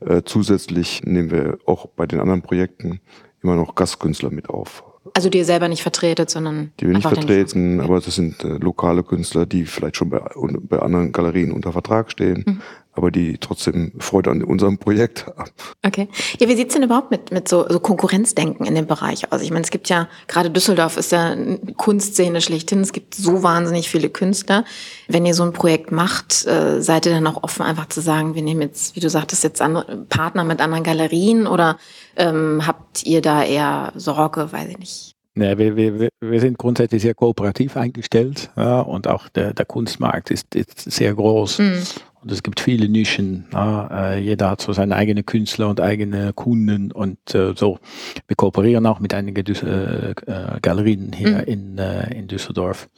Äh, 0.00 0.22
zusätzlich 0.24 1.02
nehmen 1.04 1.30
wir 1.30 1.58
auch 1.66 1.86
bei 1.86 2.06
den 2.06 2.20
anderen 2.20 2.42
Projekten 2.42 3.00
immer 3.42 3.56
noch 3.56 3.74
Gastkünstler 3.74 4.30
mit 4.30 4.48
auf. 4.48 4.84
Also 5.14 5.28
die 5.28 5.38
ihr 5.38 5.44
selber 5.44 5.68
nicht 5.68 5.82
vertretet, 5.82 6.30
sondern. 6.30 6.72
Die 6.78 6.86
wir 6.86 6.94
nicht 6.94 7.08
vertreten, 7.08 7.80
aber 7.80 8.00
das 8.00 8.14
sind 8.14 8.44
äh, 8.44 8.58
lokale 8.58 9.02
Künstler, 9.02 9.46
die 9.46 9.64
vielleicht 9.64 9.96
schon 9.96 10.10
bei, 10.10 10.20
bei 10.60 10.78
anderen 10.78 11.10
Galerien 11.10 11.52
unter 11.52 11.72
Vertrag 11.72 12.10
stehen. 12.10 12.44
Mhm 12.46 12.60
aber 12.92 13.10
die 13.10 13.38
trotzdem 13.38 13.92
Freude 13.98 14.30
an 14.30 14.42
unserem 14.42 14.78
Projekt 14.78 15.26
haben. 15.26 15.50
Okay. 15.84 16.08
Ja, 16.38 16.48
wie 16.48 16.56
sieht's 16.56 16.74
denn 16.74 16.82
überhaupt 16.82 17.10
mit, 17.10 17.30
mit 17.30 17.48
so, 17.48 17.66
so 17.68 17.80
Konkurrenzdenken 17.80 18.66
in 18.66 18.74
dem 18.74 18.86
Bereich 18.86 19.32
aus? 19.32 19.42
Ich 19.42 19.50
meine, 19.50 19.62
es 19.62 19.70
gibt 19.70 19.88
ja, 19.88 20.08
gerade 20.26 20.50
Düsseldorf 20.50 20.96
ist 20.96 21.12
ja 21.12 21.30
eine 21.30 21.58
Kunstszene 21.76 22.40
schlechthin. 22.40 22.80
Es 22.80 22.92
gibt 22.92 23.14
so 23.14 23.42
wahnsinnig 23.42 23.88
viele 23.88 24.10
Künstler. 24.10 24.64
Wenn 25.08 25.24
ihr 25.24 25.34
so 25.34 25.44
ein 25.44 25.52
Projekt 25.52 25.92
macht, 25.92 26.46
äh, 26.46 26.80
seid 26.80 27.06
ihr 27.06 27.12
dann 27.12 27.26
auch 27.26 27.42
offen, 27.42 27.62
einfach 27.62 27.88
zu 27.88 28.00
sagen, 28.00 28.34
wir 28.34 28.42
nehmen 28.42 28.62
jetzt, 28.62 28.96
wie 28.96 29.00
du 29.00 29.08
sagtest, 29.08 29.44
jetzt 29.44 29.62
andere, 29.62 30.04
Partner 30.08 30.44
mit 30.44 30.60
anderen 30.60 30.84
Galerien 30.84 31.46
oder 31.46 31.78
ähm, 32.16 32.66
habt 32.66 33.04
ihr 33.04 33.22
da 33.22 33.44
eher 33.44 33.92
Sorge, 33.94 34.52
weiß 34.52 34.68
ich 34.68 34.78
nicht? 34.78 35.16
Ja, 35.36 35.56
wir, 35.56 35.76
wir, 35.76 36.08
wir 36.20 36.40
sind 36.40 36.58
grundsätzlich 36.58 37.02
sehr 37.02 37.14
kooperativ 37.14 37.76
eingestellt 37.76 38.50
ja, 38.56 38.80
und 38.80 39.06
auch 39.06 39.28
der, 39.28 39.54
der 39.54 39.64
Kunstmarkt 39.64 40.30
ist, 40.30 40.54
ist 40.54 40.90
sehr 40.90 41.14
groß. 41.14 41.58
Mhm. 41.60 41.82
Und 42.22 42.30
es 42.30 42.42
gibt 42.42 42.60
viele 42.60 42.88
Nischen. 42.88 43.46
Ja, 43.52 44.12
äh, 44.12 44.20
jeder 44.20 44.50
hat 44.50 44.60
so 44.60 44.72
seine 44.72 44.94
eigenen 44.94 45.24
Künstler 45.24 45.68
und 45.68 45.80
eigene 45.80 46.32
Kunden 46.34 46.92
und 46.92 47.34
äh, 47.34 47.54
so. 47.56 47.78
Wir 48.26 48.36
kooperieren 48.36 48.84
auch 48.86 49.00
mit 49.00 49.14
einigen 49.14 49.46
äh, 49.46 50.10
äh, 50.10 50.60
Galerien 50.60 51.12
hier 51.12 51.38
mhm. 51.38 51.44
in, 51.44 51.78
äh, 51.78 52.12
in 52.14 52.28
Düsseldorf. 52.28 52.88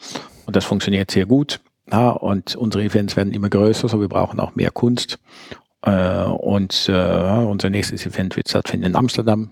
Und 0.46 0.56
das 0.56 0.64
funktioniert 0.64 1.10
sehr 1.10 1.26
gut. 1.26 1.60
Ja, 1.90 2.10
und 2.10 2.56
unsere 2.56 2.82
Events 2.82 3.16
werden 3.16 3.32
immer 3.32 3.48
größer, 3.48 3.88
so 3.88 4.00
wir 4.00 4.08
brauchen 4.08 4.40
auch 4.40 4.56
mehr 4.56 4.70
Kunst. 4.70 5.18
Äh, 5.82 6.24
und 6.24 6.88
unser 6.88 7.70
nächstes 7.70 8.06
Event 8.06 8.36
wird 8.36 8.48
stattfinden 8.48 8.86
in 8.86 8.96
Amsterdam, 8.96 9.50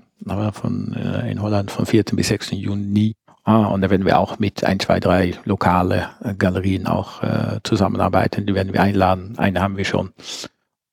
von, 0.53 0.95
in 1.29 1.41
Holland, 1.41 1.71
vom 1.71 1.87
4. 1.87 2.05
bis 2.13 2.29
6. 2.29 2.51
Juni. 2.53 3.15
Ah, 3.45 3.67
und 3.67 3.81
da 3.81 3.91
werden 3.91 4.07
wir 4.07 4.19
auch 4.19 4.39
mit 4.39 4.65
ein, 4.65 4.79
zwei, 4.81 5.01
drei 5.01 5.35
lokale 5.45 6.11
äh, 6.23 6.35
Galerien 6.35 6.87
auch 6.87 7.23
äh, 7.23 7.61
zusammenarbeiten. 7.65 8.47
Die 8.47 8.55
werden 8.55 8.73
wir 8.73 8.83
einladen. 8.83 9.35
Eine 9.39 9.61
haben 9.61 9.77
wir 9.77 9.85
schon. 9.85 10.13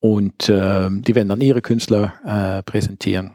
Und 0.00 0.48
äh, 0.48 0.88
die 0.90 1.14
werden 1.14 1.28
dann 1.28 1.40
ihre 1.40 1.60
Künstler 1.60 2.14
äh, 2.24 2.62
präsentieren. 2.62 3.32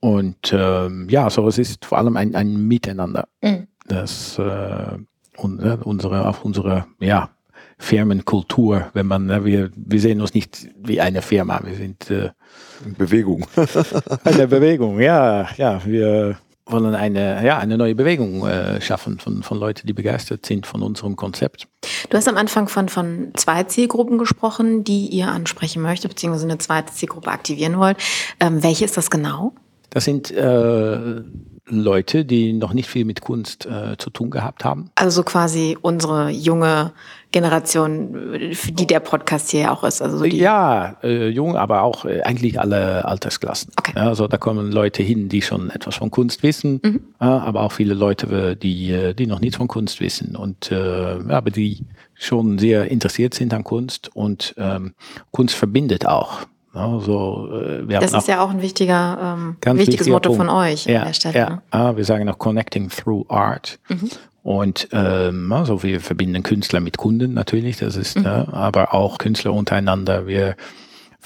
Und 0.00 0.52
ähm, 0.52 1.08
ja, 1.10 1.28
so 1.30 1.48
es 1.48 1.58
ist 1.58 1.84
vor 1.84 1.98
allem 1.98 2.16
ein, 2.16 2.34
ein 2.34 2.56
Miteinander. 2.68 3.26
Mhm. 3.42 3.66
Das 3.88 4.38
äh, 4.38 4.98
und, 5.36 5.60
äh, 5.60 5.78
unsere, 5.82 6.28
auch 6.28 6.44
unsere 6.44 6.86
ja, 7.00 7.30
Firmenkultur, 7.78 8.86
wenn 8.94 9.06
man, 9.06 9.30
äh, 9.30 9.44
wir, 9.44 9.70
wir 9.74 10.00
sehen 10.00 10.20
uns 10.20 10.34
nicht 10.34 10.68
wie 10.82 11.00
eine 11.00 11.22
Firma, 11.22 11.60
wir 11.64 11.74
sind 11.74 12.10
äh, 12.10 12.30
Bewegung. 12.96 13.46
eine 14.24 14.48
Bewegung, 14.48 15.00
ja, 15.00 15.48
ja, 15.56 15.84
wir 15.84 16.38
wollen 16.66 16.94
eine, 16.94 17.44
ja, 17.44 17.58
eine 17.58 17.78
neue 17.78 17.94
Bewegung 17.94 18.46
äh, 18.46 18.80
schaffen 18.80 19.18
von, 19.18 19.42
von 19.42 19.58
Leuten, 19.58 19.86
die 19.86 19.92
begeistert 19.92 20.44
sind 20.44 20.66
von 20.66 20.82
unserem 20.82 21.16
Konzept. 21.16 21.68
Du 22.10 22.16
hast 22.16 22.28
am 22.28 22.36
Anfang 22.36 22.68
von, 22.68 22.88
von 22.88 23.30
zwei 23.34 23.64
Zielgruppen 23.64 24.18
gesprochen, 24.18 24.82
die 24.82 25.06
ihr 25.06 25.28
ansprechen 25.28 25.82
möchtet, 25.82 26.10
beziehungsweise 26.10 26.46
eine 26.46 26.58
zweite 26.58 26.92
Zielgruppe 26.92 27.30
aktivieren 27.30 27.78
wollt. 27.78 27.98
Ähm, 28.40 28.62
welche 28.62 28.84
ist 28.84 28.96
das 28.96 29.10
genau? 29.10 29.52
Das 29.90 30.04
sind 30.04 30.30
äh, 30.32 31.22
Leute, 31.68 32.24
die 32.24 32.52
noch 32.52 32.72
nicht 32.72 32.88
viel 32.88 33.04
mit 33.04 33.20
Kunst 33.20 33.66
äh, 33.66 33.96
zu 33.98 34.10
tun 34.10 34.30
gehabt 34.30 34.64
haben. 34.64 34.90
Also 34.94 35.22
quasi 35.22 35.76
unsere 35.80 36.30
junge 36.30 36.92
Generation, 37.32 38.52
für 38.52 38.72
die 38.72 38.86
der 38.86 39.00
Podcast 39.00 39.50
hier 39.50 39.72
auch 39.72 39.82
ist. 39.82 40.00
Also 40.00 40.22
die 40.24 40.36
ja, 40.36 40.96
äh, 41.02 41.28
jung, 41.28 41.56
aber 41.56 41.82
auch 41.82 42.04
äh, 42.04 42.22
eigentlich 42.22 42.60
alle 42.60 43.04
Altersklassen. 43.04 43.72
Okay. 43.78 43.92
Ja, 43.96 44.08
also 44.08 44.28
da 44.28 44.36
kommen 44.36 44.70
Leute 44.70 45.02
hin, 45.02 45.28
die 45.28 45.42
schon 45.42 45.70
etwas 45.70 45.96
von 45.96 46.10
Kunst 46.10 46.42
wissen, 46.42 46.80
mhm. 46.82 47.00
aber 47.18 47.62
auch 47.62 47.72
viele 47.72 47.94
Leute, 47.94 48.56
die, 48.56 48.92
äh, 48.92 49.14
die 49.14 49.26
noch 49.26 49.40
nichts 49.40 49.56
von 49.56 49.68
Kunst 49.68 50.00
wissen 50.00 50.36
und 50.36 50.70
äh, 50.70 51.18
aber 51.28 51.50
die 51.50 51.84
schon 52.14 52.58
sehr 52.58 52.90
interessiert 52.90 53.34
sind 53.34 53.52
an 53.52 53.64
Kunst 53.64 54.10
und 54.14 54.54
ähm, 54.56 54.94
Kunst 55.32 55.54
verbindet 55.56 56.06
auch. 56.06 56.46
Also, 56.76 57.48
wir 57.86 58.00
das 58.00 58.12
ist 58.12 58.28
ja 58.28 58.42
auch 58.44 58.50
ein 58.50 58.62
wichtiger, 58.62 59.36
ähm, 59.64 59.78
wichtiges 59.78 60.08
Motto 60.08 60.30
Punkt. 60.30 60.46
von 60.46 60.48
euch 60.50 60.86
ja, 60.86 61.00
an 61.00 61.06
der 61.06 61.14
Stelle. 61.14 61.38
Ja, 61.38 61.50
ne? 61.50 61.62
ah, 61.70 61.96
wir 61.96 62.04
sagen 62.04 62.28
auch 62.28 62.38
Connecting 62.38 62.90
Through 62.90 63.24
Art. 63.28 63.78
Mhm. 63.88 64.10
Und 64.42 64.88
ähm, 64.92 65.50
also 65.52 65.82
wir 65.82 66.00
verbinden 66.00 66.44
Künstler 66.44 66.80
mit 66.80 66.98
Kunden 66.98 67.34
natürlich, 67.34 67.78
das 67.78 67.96
ist, 67.96 68.16
mhm. 68.16 68.26
äh, 68.26 68.28
aber 68.28 68.94
auch 68.94 69.18
Künstler 69.18 69.52
untereinander. 69.52 70.28
Wir 70.28 70.54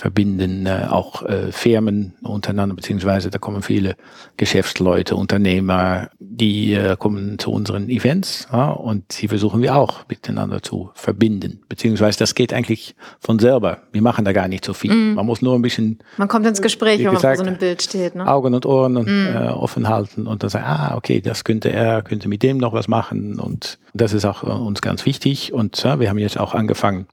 verbinden 0.00 0.64
äh, 0.64 0.86
auch 0.88 1.26
äh, 1.26 1.52
Firmen 1.52 2.14
untereinander, 2.22 2.74
beziehungsweise 2.74 3.28
da 3.28 3.38
kommen 3.38 3.60
viele 3.60 3.96
Geschäftsleute, 4.38 5.14
Unternehmer, 5.14 6.08
die 6.18 6.72
äh, 6.72 6.96
kommen 6.96 7.38
zu 7.38 7.52
unseren 7.52 7.90
Events 7.90 8.48
ja, 8.50 8.70
und 8.70 9.12
sie 9.12 9.28
versuchen 9.28 9.60
wir 9.60 9.76
auch 9.76 10.08
miteinander 10.08 10.62
zu 10.62 10.90
verbinden, 10.94 11.60
beziehungsweise 11.68 12.18
das 12.18 12.34
geht 12.34 12.54
eigentlich 12.54 12.94
von 13.18 13.38
selber. 13.38 13.82
Wir 13.92 14.00
machen 14.00 14.24
da 14.24 14.32
gar 14.32 14.48
nicht 14.48 14.64
so 14.64 14.72
viel. 14.72 14.94
Mm. 14.94 15.14
Man 15.16 15.26
muss 15.26 15.42
nur 15.42 15.54
ein 15.54 15.60
bisschen. 15.60 15.98
Man 16.16 16.28
kommt 16.28 16.46
ins 16.46 16.62
Gespräch, 16.62 17.00
wenn 17.00 17.12
man 17.12 17.20
vor 17.20 17.36
so 17.36 17.42
einem 17.42 17.58
Bild 17.58 17.82
steht. 17.82 18.14
Ne? 18.14 18.26
Augen 18.26 18.54
und 18.54 18.64
Ohren 18.64 18.94
mm. 18.94 19.36
äh, 19.36 19.48
offen 19.48 19.86
halten 19.86 20.26
und 20.26 20.42
dann 20.42 20.48
sagen, 20.48 20.64
ah, 20.64 20.96
okay, 20.96 21.20
das 21.20 21.44
könnte 21.44 21.70
er, 21.70 22.00
könnte 22.00 22.30
mit 22.30 22.42
dem 22.42 22.56
noch 22.56 22.72
was 22.72 22.88
machen 22.88 23.38
und 23.38 23.78
das 23.92 24.14
ist 24.14 24.24
auch 24.24 24.44
äh, 24.44 24.46
uns 24.46 24.80
ganz 24.80 25.04
wichtig 25.04 25.52
und 25.52 25.82
ja, 25.82 26.00
wir 26.00 26.08
haben 26.08 26.16
jetzt 26.16 26.40
auch 26.40 26.54
angefangen, 26.54 27.06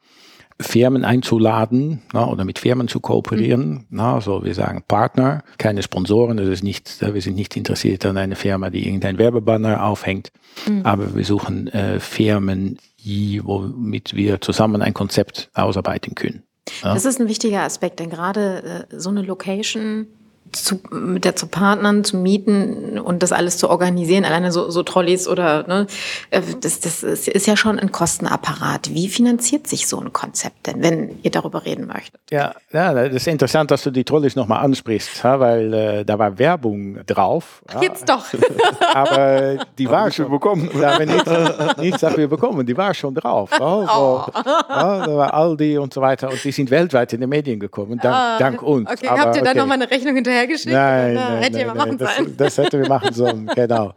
Firmen 0.59 1.05
einzuladen 1.05 2.01
na, 2.13 2.27
oder 2.27 2.43
mit 2.43 2.57
Firmen 2.59 2.87
zu 2.87 2.99
kooperieren. 2.99 3.69
Mhm. 3.69 3.85
Na, 3.89 4.15
also 4.15 4.43
wir 4.43 4.55
sagen 4.55 4.83
Partner, 4.87 5.43
keine 5.57 5.83
Sponsoren. 5.83 6.37
Das 6.37 6.47
ist 6.47 6.63
nicht, 6.63 7.01
wir 7.01 7.21
sind 7.21 7.35
nicht 7.35 7.55
interessiert 7.55 8.05
an 8.05 8.17
einer 8.17 8.35
Firma, 8.35 8.69
die 8.69 8.85
irgendein 8.85 9.17
Werbebanner 9.17 9.83
aufhängt. 9.83 10.31
Mhm. 10.67 10.81
Aber 10.83 11.15
wir 11.15 11.25
suchen 11.25 11.67
äh, 11.67 11.99
Firmen, 11.99 12.79
die, 13.03 13.41
womit 13.43 14.15
wir 14.15 14.41
zusammen 14.41 14.81
ein 14.81 14.93
Konzept 14.93 15.49
ausarbeiten 15.53 16.15
können. 16.15 16.43
Ja? 16.83 16.93
Das 16.93 17.05
ist 17.05 17.21
ein 17.21 17.27
wichtiger 17.27 17.61
Aspekt, 17.61 17.99
denn 17.99 18.09
gerade 18.09 18.87
äh, 18.89 18.99
so 18.99 19.09
eine 19.09 19.21
Location 19.21 20.07
zu, 20.51 20.79
mit 20.91 21.25
der 21.25 21.35
zu 21.35 21.47
partnern, 21.47 22.03
zu 22.03 22.17
mieten 22.17 22.99
und 22.99 23.23
das 23.23 23.31
alles 23.31 23.57
zu 23.57 23.69
organisieren, 23.69 24.25
alleine 24.25 24.51
so, 24.51 24.69
so 24.69 24.83
Trolleys 24.83 25.27
oder 25.27 25.67
ne, 25.67 25.87
äh, 26.31 26.41
das, 26.61 26.79
das 26.79 27.03
ist 27.03 27.47
ja 27.47 27.57
schon 27.57 27.79
ein 27.79 27.91
Kostenapparat. 27.91 28.93
Wie 28.93 29.07
finanziert 29.07 29.67
sich 29.67 29.87
so 29.87 29.99
ein 29.99 30.13
Konzept 30.13 30.67
denn, 30.67 30.81
wenn 30.81 31.19
ihr 31.23 31.31
darüber 31.31 31.65
reden 31.65 31.87
möchtet? 31.87 32.19
Ja, 32.31 32.53
ja 32.71 32.93
das 32.93 33.13
ist 33.13 33.27
interessant, 33.27 33.71
dass 33.71 33.83
du 33.83 33.91
die 33.91 34.03
Trolleys 34.03 34.35
nochmal 34.35 34.63
ansprichst, 34.63 35.23
weil 35.23 35.73
äh, 35.73 36.05
da 36.05 36.19
war 36.19 36.37
Werbung 36.37 36.99
drauf. 37.05 37.63
Ja. 37.73 37.81
Jetzt 37.81 38.09
doch. 38.09 38.25
Aber 38.93 39.57
die 39.77 39.89
war 39.89 40.11
schon 40.11 40.29
bekommen. 40.29 40.69
Da 40.77 40.93
haben 40.93 41.07
wir 41.07 41.15
nichts, 41.15 41.31
nichts 41.79 42.01
dafür 42.01 42.27
bekommen. 42.27 42.65
Die 42.65 42.77
war 42.77 42.93
schon 42.93 43.15
drauf. 43.15 43.51
Also, 43.51 43.65
oh. 43.67 44.25
ja, 44.35 45.05
da 45.05 45.17
war 45.17 45.33
Aldi 45.33 45.77
und 45.79 45.93
so 45.93 46.01
weiter 46.01 46.29
und 46.29 46.43
die 46.43 46.51
sind 46.51 46.69
weltweit 46.69 47.13
in 47.13 47.21
die 47.21 47.27
Medien 47.27 47.59
gekommen, 47.59 47.99
dank, 48.01 48.15
ah, 48.15 48.37
dank 48.37 48.61
uns. 48.61 48.89
Okay, 48.89 49.07
Aber, 49.07 49.19
habt 49.21 49.35
ihr 49.35 49.41
dann 49.41 49.51
okay. 49.51 49.59
nochmal 49.59 49.81
eine 49.81 49.89
Rechnung 49.89 50.15
hinterher 50.15 50.36
geschickt? 50.45 50.73
Nein, 50.73 51.13
nein, 51.13 51.43
hätte 51.43 51.65
nein, 51.65 51.77
machen 51.77 51.97
nein, 51.99 52.09
sollen. 52.15 52.37
Das, 52.37 52.55
das 52.55 52.65
hätte 52.65 52.79
wir 52.81 52.89
machen 52.89 53.13
sollen, 53.13 53.47
genau. 53.55 53.93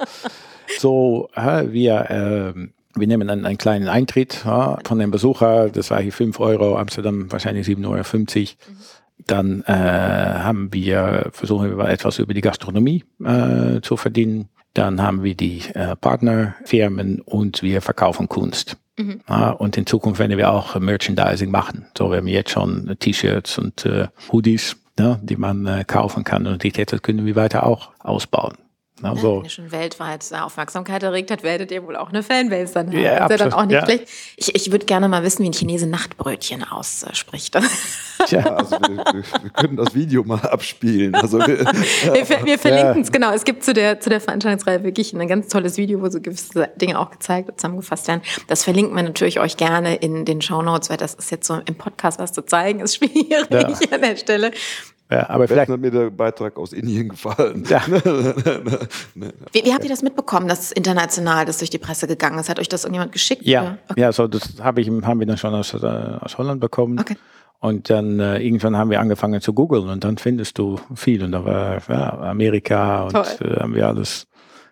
So, 0.78 1.28
wir, 1.34 2.10
äh, 2.10 2.68
wir 2.94 3.06
nehmen 3.06 3.28
einen, 3.28 3.46
einen 3.46 3.58
kleinen 3.58 3.88
Eintritt 3.88 4.42
ja, 4.44 4.78
von 4.84 4.98
dem 4.98 5.10
Besucher, 5.10 5.68
das 5.68 5.90
war 5.90 6.00
hier 6.00 6.12
5 6.12 6.38
Euro, 6.40 6.76
Amsterdam 6.76 7.30
wahrscheinlich 7.30 7.66
7,50 7.66 7.86
Euro. 7.86 7.96
Mhm. 7.96 8.76
Dann 9.26 9.62
äh, 9.66 9.72
haben 9.72 10.72
wir, 10.72 11.28
versuchen 11.32 11.76
wir 11.76 11.88
etwas 11.88 12.18
über 12.18 12.34
die 12.34 12.40
Gastronomie 12.40 13.04
äh, 13.24 13.80
zu 13.82 13.96
verdienen. 13.96 14.48
Dann 14.74 15.02
haben 15.02 15.22
wir 15.22 15.34
die 15.34 15.62
äh, 15.74 15.96
Partnerfirmen 15.96 17.20
und 17.20 17.62
wir 17.62 17.82
verkaufen 17.82 18.28
Kunst. 18.28 18.76
Mhm. 18.96 19.20
Ja, 19.28 19.50
und 19.50 19.76
in 19.76 19.86
Zukunft 19.86 20.20
werden 20.20 20.36
wir 20.36 20.50
auch 20.52 20.78
Merchandising 20.78 21.50
machen. 21.50 21.86
So, 21.96 22.10
wir 22.10 22.18
haben 22.18 22.28
jetzt 22.28 22.50
schon 22.50 22.96
T-Shirts 22.98 23.58
und 23.58 23.84
äh, 23.86 24.08
Hoodies 24.30 24.76
ne, 25.00 25.18
die 25.22 25.36
man 25.36 25.66
äh, 25.66 25.84
kaufen 25.84 26.24
kann. 26.24 26.46
Und 26.46 26.62
die 26.62 26.72
Täter 26.72 26.98
können 26.98 27.24
wir 27.24 27.36
weiter 27.36 27.64
auch 27.64 27.90
ausbauen. 27.98 28.54
Ne, 29.02 29.16
so. 29.16 29.38
Wenn 29.38 29.44
ihr 29.44 29.50
schon 29.50 29.72
weltweit 29.72 30.30
Aufmerksamkeit 30.34 31.02
erregt 31.02 31.30
hat, 31.30 31.42
werdet 31.42 31.70
ihr 31.70 31.86
wohl 31.86 31.96
auch 31.96 32.10
eine 32.10 32.22
Fanbase 32.22 32.74
dann 32.74 32.88
haben. 32.88 32.98
Ja, 32.98 33.24
ist 33.24 33.30
ja 33.30 33.36
dann 33.38 33.52
auch 33.54 33.64
nicht 33.64 33.74
ja. 33.74 33.84
schlecht. 33.84 34.08
Ich, 34.36 34.54
ich 34.54 34.72
würde 34.72 34.84
gerne 34.84 35.08
mal 35.08 35.22
wissen, 35.22 35.42
wie 35.42 35.48
ein 35.48 35.54
Chinese 35.54 35.86
Nachtbrötchen 35.86 36.64
ausspricht. 36.64 37.58
Tja, 38.26 38.42
also 38.42 38.72
wir, 38.72 38.96
wir, 38.98 39.24
wir 39.42 39.50
können 39.50 39.76
das 39.78 39.94
Video 39.94 40.22
mal 40.24 40.40
abspielen. 40.40 41.14
Also 41.14 41.38
wir, 41.38 41.60
wir, 41.60 42.44
wir 42.44 42.58
verlinken 42.58 43.00
es, 43.00 43.08
ja. 43.08 43.12
genau. 43.12 43.32
Es 43.32 43.44
gibt 43.44 43.64
zu 43.64 43.72
der, 43.72 44.00
zu 44.00 44.10
der 44.10 44.20
Veranstaltungsreihe 44.20 44.84
wirklich 44.84 45.14
ein 45.14 45.26
ganz 45.26 45.48
tolles 45.48 45.78
Video, 45.78 46.02
wo 46.02 46.10
so 46.10 46.20
gewisse 46.20 46.68
Dinge 46.76 46.98
auch 46.98 47.10
gezeigt 47.10 47.48
und 47.48 47.58
zusammengefasst 47.58 48.06
werden. 48.06 48.20
Das 48.48 48.64
verlinken 48.64 48.94
wir 48.94 49.02
natürlich 49.02 49.40
euch 49.40 49.56
gerne 49.56 49.96
in 49.96 50.26
den 50.26 50.42
Show 50.42 50.60
Notes, 50.60 50.90
weil 50.90 50.98
das 50.98 51.14
ist 51.14 51.30
jetzt 51.30 51.46
so 51.46 51.58
im 51.64 51.76
Podcast 51.76 52.18
was 52.18 52.32
zu 52.32 52.42
zeigen, 52.42 52.80
ist 52.80 52.96
schwierig 52.96 53.46
ja. 53.48 53.60
an 53.92 54.02
der 54.02 54.16
Stelle. 54.16 54.50
Ja, 55.10 55.28
aber 55.28 55.48
vielleicht 55.48 55.70
hat 55.70 55.80
mir 55.80 55.90
der 55.90 56.10
Beitrag 56.10 56.56
aus 56.56 56.72
Indien 56.72 57.08
gefallen. 57.08 57.64
Ja. 57.68 57.82
wie, 57.88 59.64
wie, 59.64 59.72
habt 59.72 59.82
ihr 59.82 59.90
das 59.90 60.02
mitbekommen, 60.02 60.46
dass 60.46 60.70
international 60.70 61.44
das 61.46 61.58
durch 61.58 61.70
die 61.70 61.78
Presse 61.78 62.06
gegangen 62.06 62.38
ist? 62.38 62.48
Hat 62.48 62.60
euch 62.60 62.68
das 62.68 62.84
irgendjemand 62.84 63.10
geschickt? 63.12 63.42
Ja, 63.44 63.78
okay. 63.88 64.00
ja 64.00 64.12
so 64.12 64.28
das 64.28 64.54
hab 64.62 64.78
ich, 64.78 64.88
haben 64.88 65.18
wir 65.18 65.26
dann 65.26 65.36
schon 65.36 65.52
aus, 65.54 65.74
äh, 65.74 65.86
aus 65.86 66.38
Holland 66.38 66.60
bekommen. 66.60 67.00
Okay. 67.00 67.16
Und 67.58 67.90
dann 67.90 68.20
äh, 68.20 68.38
irgendwann 68.38 68.76
haben 68.76 68.90
wir 68.90 69.00
angefangen 69.00 69.40
zu 69.40 69.52
googeln 69.52 69.88
und 69.88 70.04
dann 70.04 70.16
findest 70.16 70.58
du 70.58 70.78
viel. 70.94 71.22
Und 71.24 71.32
da 71.32 71.44
war 71.44 71.82
ja, 71.88 72.18
Amerika 72.20 73.04
und 73.04 73.14
äh, 73.14 73.60
haben 73.60 73.74
wir 73.74 73.88
alles 73.88 74.28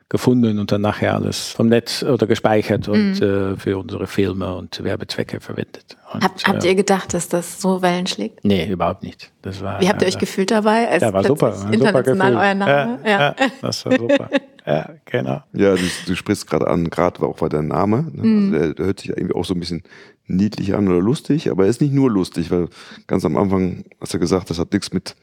gefunden 0.08 0.58
und 0.58 0.72
dann 0.72 0.80
nachher 0.80 1.14
alles 1.14 1.50
vom 1.50 1.68
Netz 1.68 2.02
oder 2.02 2.26
gespeichert 2.26 2.88
und 2.88 3.20
mhm. 3.20 3.22
äh, 3.22 3.56
für 3.56 3.78
unsere 3.78 4.06
Filme 4.06 4.54
und 4.54 4.82
Werbezwecke 4.82 5.40
verwendet. 5.40 5.98
Und, 6.12 6.24
Hab, 6.24 6.42
habt 6.44 6.64
ihr 6.64 6.74
gedacht, 6.74 7.12
dass 7.12 7.28
das 7.28 7.60
so 7.60 7.82
Wellen 7.82 8.06
schlägt? 8.06 8.42
Nee, 8.42 8.66
überhaupt 8.70 9.02
nicht. 9.02 9.30
Das 9.42 9.60
war, 9.60 9.80
Wie 9.80 9.88
habt 9.88 10.00
ihr 10.00 10.08
euch 10.08 10.16
äh, 10.16 10.20
gefühlt 10.20 10.50
dabei? 10.50 10.88
Als 10.88 11.02
ja, 11.02 11.12
war 11.12 11.24
super. 11.24 11.54
international 11.70 12.32
super 12.32 12.42
euer 12.42 12.54
Name? 12.54 12.98
Ja, 13.04 13.10
ja. 13.10 13.20
ja, 13.20 13.36
das 13.60 13.84
war 13.84 13.98
super. 13.98 14.30
ja, 14.66 14.90
genau. 15.04 15.42
Ja, 15.52 15.74
du, 15.74 15.82
du 16.06 16.14
sprichst 16.16 16.46
gerade 16.46 16.68
an, 16.68 16.88
gerade 16.88 17.20
auch 17.20 17.36
bei 17.36 17.50
der 17.50 17.62
Name. 17.62 18.10
Ne? 18.10 18.26
Mhm. 18.26 18.54
Also 18.54 18.58
der, 18.58 18.74
der, 18.74 18.86
hört 18.86 19.00
sich 19.00 19.10
irgendwie 19.10 19.34
auch 19.34 19.44
so 19.44 19.52
ein 19.52 19.60
bisschen 19.60 19.82
niedlich 20.26 20.74
an 20.74 20.88
oder 20.88 21.00
lustig, 21.00 21.50
aber 21.50 21.64
er 21.64 21.70
ist 21.70 21.82
nicht 21.82 21.92
nur 21.92 22.10
lustig, 22.10 22.50
weil 22.50 22.68
ganz 23.06 23.24
am 23.26 23.36
Anfang 23.36 23.84
hast 24.00 24.14
du 24.14 24.18
gesagt, 24.18 24.48
das 24.48 24.58
hat 24.58 24.72
nichts 24.72 24.92
mit 24.92 25.10
äh, 25.10 25.14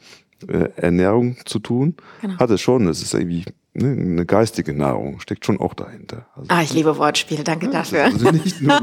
Ernährung 0.76 1.38
zu 1.46 1.60
tun. 1.60 1.96
Genau. 2.22 2.38
Hat 2.38 2.50
es 2.50 2.62
schon. 2.62 2.88
Es 2.88 3.02
ist 3.02 3.14
irgendwie 3.14 3.46
ne, 3.74 3.92
eine 3.92 4.26
geistige 4.26 4.74
Nahrung, 4.74 5.20
steckt 5.20 5.46
schon 5.46 5.60
auch 5.60 5.74
dahinter. 5.74 6.26
Also, 6.36 6.48
ah, 6.50 6.62
ich 6.62 6.74
liebe 6.74 6.98
Wortspiele, 6.98 7.44
danke 7.44 7.70
dafür. 7.70 8.06
Also 8.06 8.32
nicht 8.32 8.62
nur, 8.62 8.80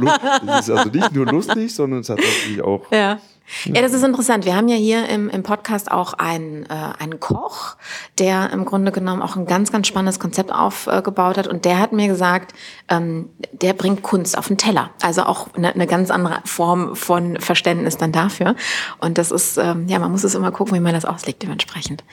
es 0.49 0.61
ist 0.69 0.71
also 0.71 0.91
nicht 0.91 1.13
nur 1.13 1.27
lustig, 1.27 1.75
sondern 1.75 2.01
es 2.01 2.09
hat 2.09 2.19
natürlich 2.19 2.63
auch 2.63 2.91
ja. 2.93 3.19
Ja, 3.67 3.83
das 3.83 3.93
ist 3.93 4.03
interessant. 4.03 4.45
Wir 4.45 4.57
haben 4.57 4.69
ja 4.69 4.77
hier 4.77 5.09
im, 5.09 5.29
im 5.29 5.43
Podcast 5.43 5.91
auch 5.91 6.15
einen, 6.15 6.65
äh, 6.65 6.69
einen 6.99 7.21
Koch, 7.21 7.77
der 8.19 8.51
im 8.51 8.65
Grunde 8.65 8.93
genommen 8.93 9.23
auch 9.23 9.37
ein 9.37 9.47
ganz, 9.47 9.71
ganz 9.71 9.87
spannendes 9.87 10.19
Konzept 10.19 10.53
aufgebaut 10.53 11.39
hat. 11.39 11.47
Und 11.47 11.65
der 11.65 11.79
hat 11.79 11.93
mir 11.93 12.09
gesagt, 12.09 12.55
ähm, 12.89 13.29
der 13.53 13.75
bringt 13.75 14.03
Kunst 14.03 14.37
auf 14.37 14.49
den 14.49 14.59
Teller. 14.59 14.91
Also 15.03 15.25
auch 15.25 15.55
eine, 15.55 15.75
eine 15.75 15.87
ganz 15.87 16.11
andere 16.11 16.41
Form 16.45 16.97
von 16.97 17.39
Verständnis 17.39 17.97
dann 17.97 18.13
dafür. 18.13 18.57
Und 18.99 19.19
das 19.19 19.31
ist, 19.31 19.59
ähm, 19.59 19.87
ja, 19.89 19.99
man 19.99 20.11
muss 20.11 20.25
es 20.25 20.35
immer 20.35 20.51
gucken, 20.51 20.75
wie 20.75 20.81
man 20.81 20.95
das 20.95 21.05
auslegt 21.05 21.43
dementsprechend. 21.43 22.05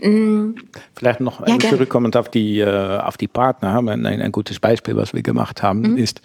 Mhm. 0.00 0.56
Vielleicht 0.94 1.20
noch 1.20 1.46
ja, 1.46 1.58
zurückkommend 1.58 2.16
auf 2.16 2.28
die, 2.28 2.60
äh, 2.60 2.98
auf 2.98 3.16
die 3.16 3.28
Partner. 3.28 3.78
Ein, 3.78 4.06
ein, 4.06 4.20
ein 4.20 4.32
gutes 4.32 4.60
Beispiel, 4.60 4.96
was 4.96 5.14
wir 5.14 5.22
gemacht 5.22 5.62
haben, 5.62 5.80
mhm. 5.80 5.96
ist, 5.96 6.20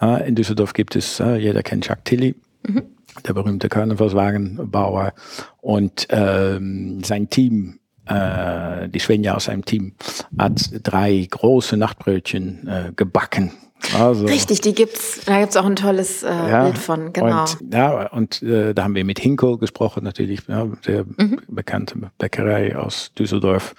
äh, 0.00 0.28
in 0.28 0.34
Düsseldorf 0.34 0.72
gibt 0.72 0.96
es, 0.96 1.20
äh, 1.20 1.36
jeder 1.36 1.62
kennt 1.62 1.86
Jacques 1.86 2.04
Tilly. 2.04 2.34
Mhm 2.62 2.82
der 3.26 3.34
berühmte 3.34 3.68
Karnevalswagenbauer 3.68 5.12
und 5.60 6.06
ähm, 6.10 7.02
sein 7.04 7.28
Team, 7.30 7.78
äh, 8.06 8.88
die 8.88 8.98
Svenja 8.98 9.34
aus 9.34 9.44
seinem 9.44 9.64
Team, 9.64 9.94
hat 10.38 10.70
drei 10.82 11.26
große 11.30 11.76
Nachtbrötchen 11.76 12.68
äh, 12.68 12.92
gebacken. 12.94 13.52
Also, 13.98 14.26
Richtig, 14.26 14.60
die 14.60 14.74
gibt's. 14.74 15.22
Da 15.26 15.40
gibt's 15.40 15.56
auch 15.56 15.64
ein 15.64 15.76
tolles 15.76 16.22
äh, 16.22 16.28
ja, 16.28 16.64
Bild 16.64 16.78
von, 16.78 17.12
genau. 17.12 17.42
Und, 17.42 17.74
ja, 17.74 18.06
und 18.12 18.42
äh, 18.42 18.74
da 18.74 18.84
haben 18.84 18.94
wir 18.94 19.04
mit 19.04 19.18
Hinkel 19.18 19.58
gesprochen, 19.58 20.04
natürlich, 20.04 20.40
ja, 20.48 20.68
sehr 20.84 21.04
mhm. 21.04 21.40
bekannte 21.48 21.96
Bäckerei 22.18 22.76
aus 22.76 23.12
Düsseldorf. 23.18 23.74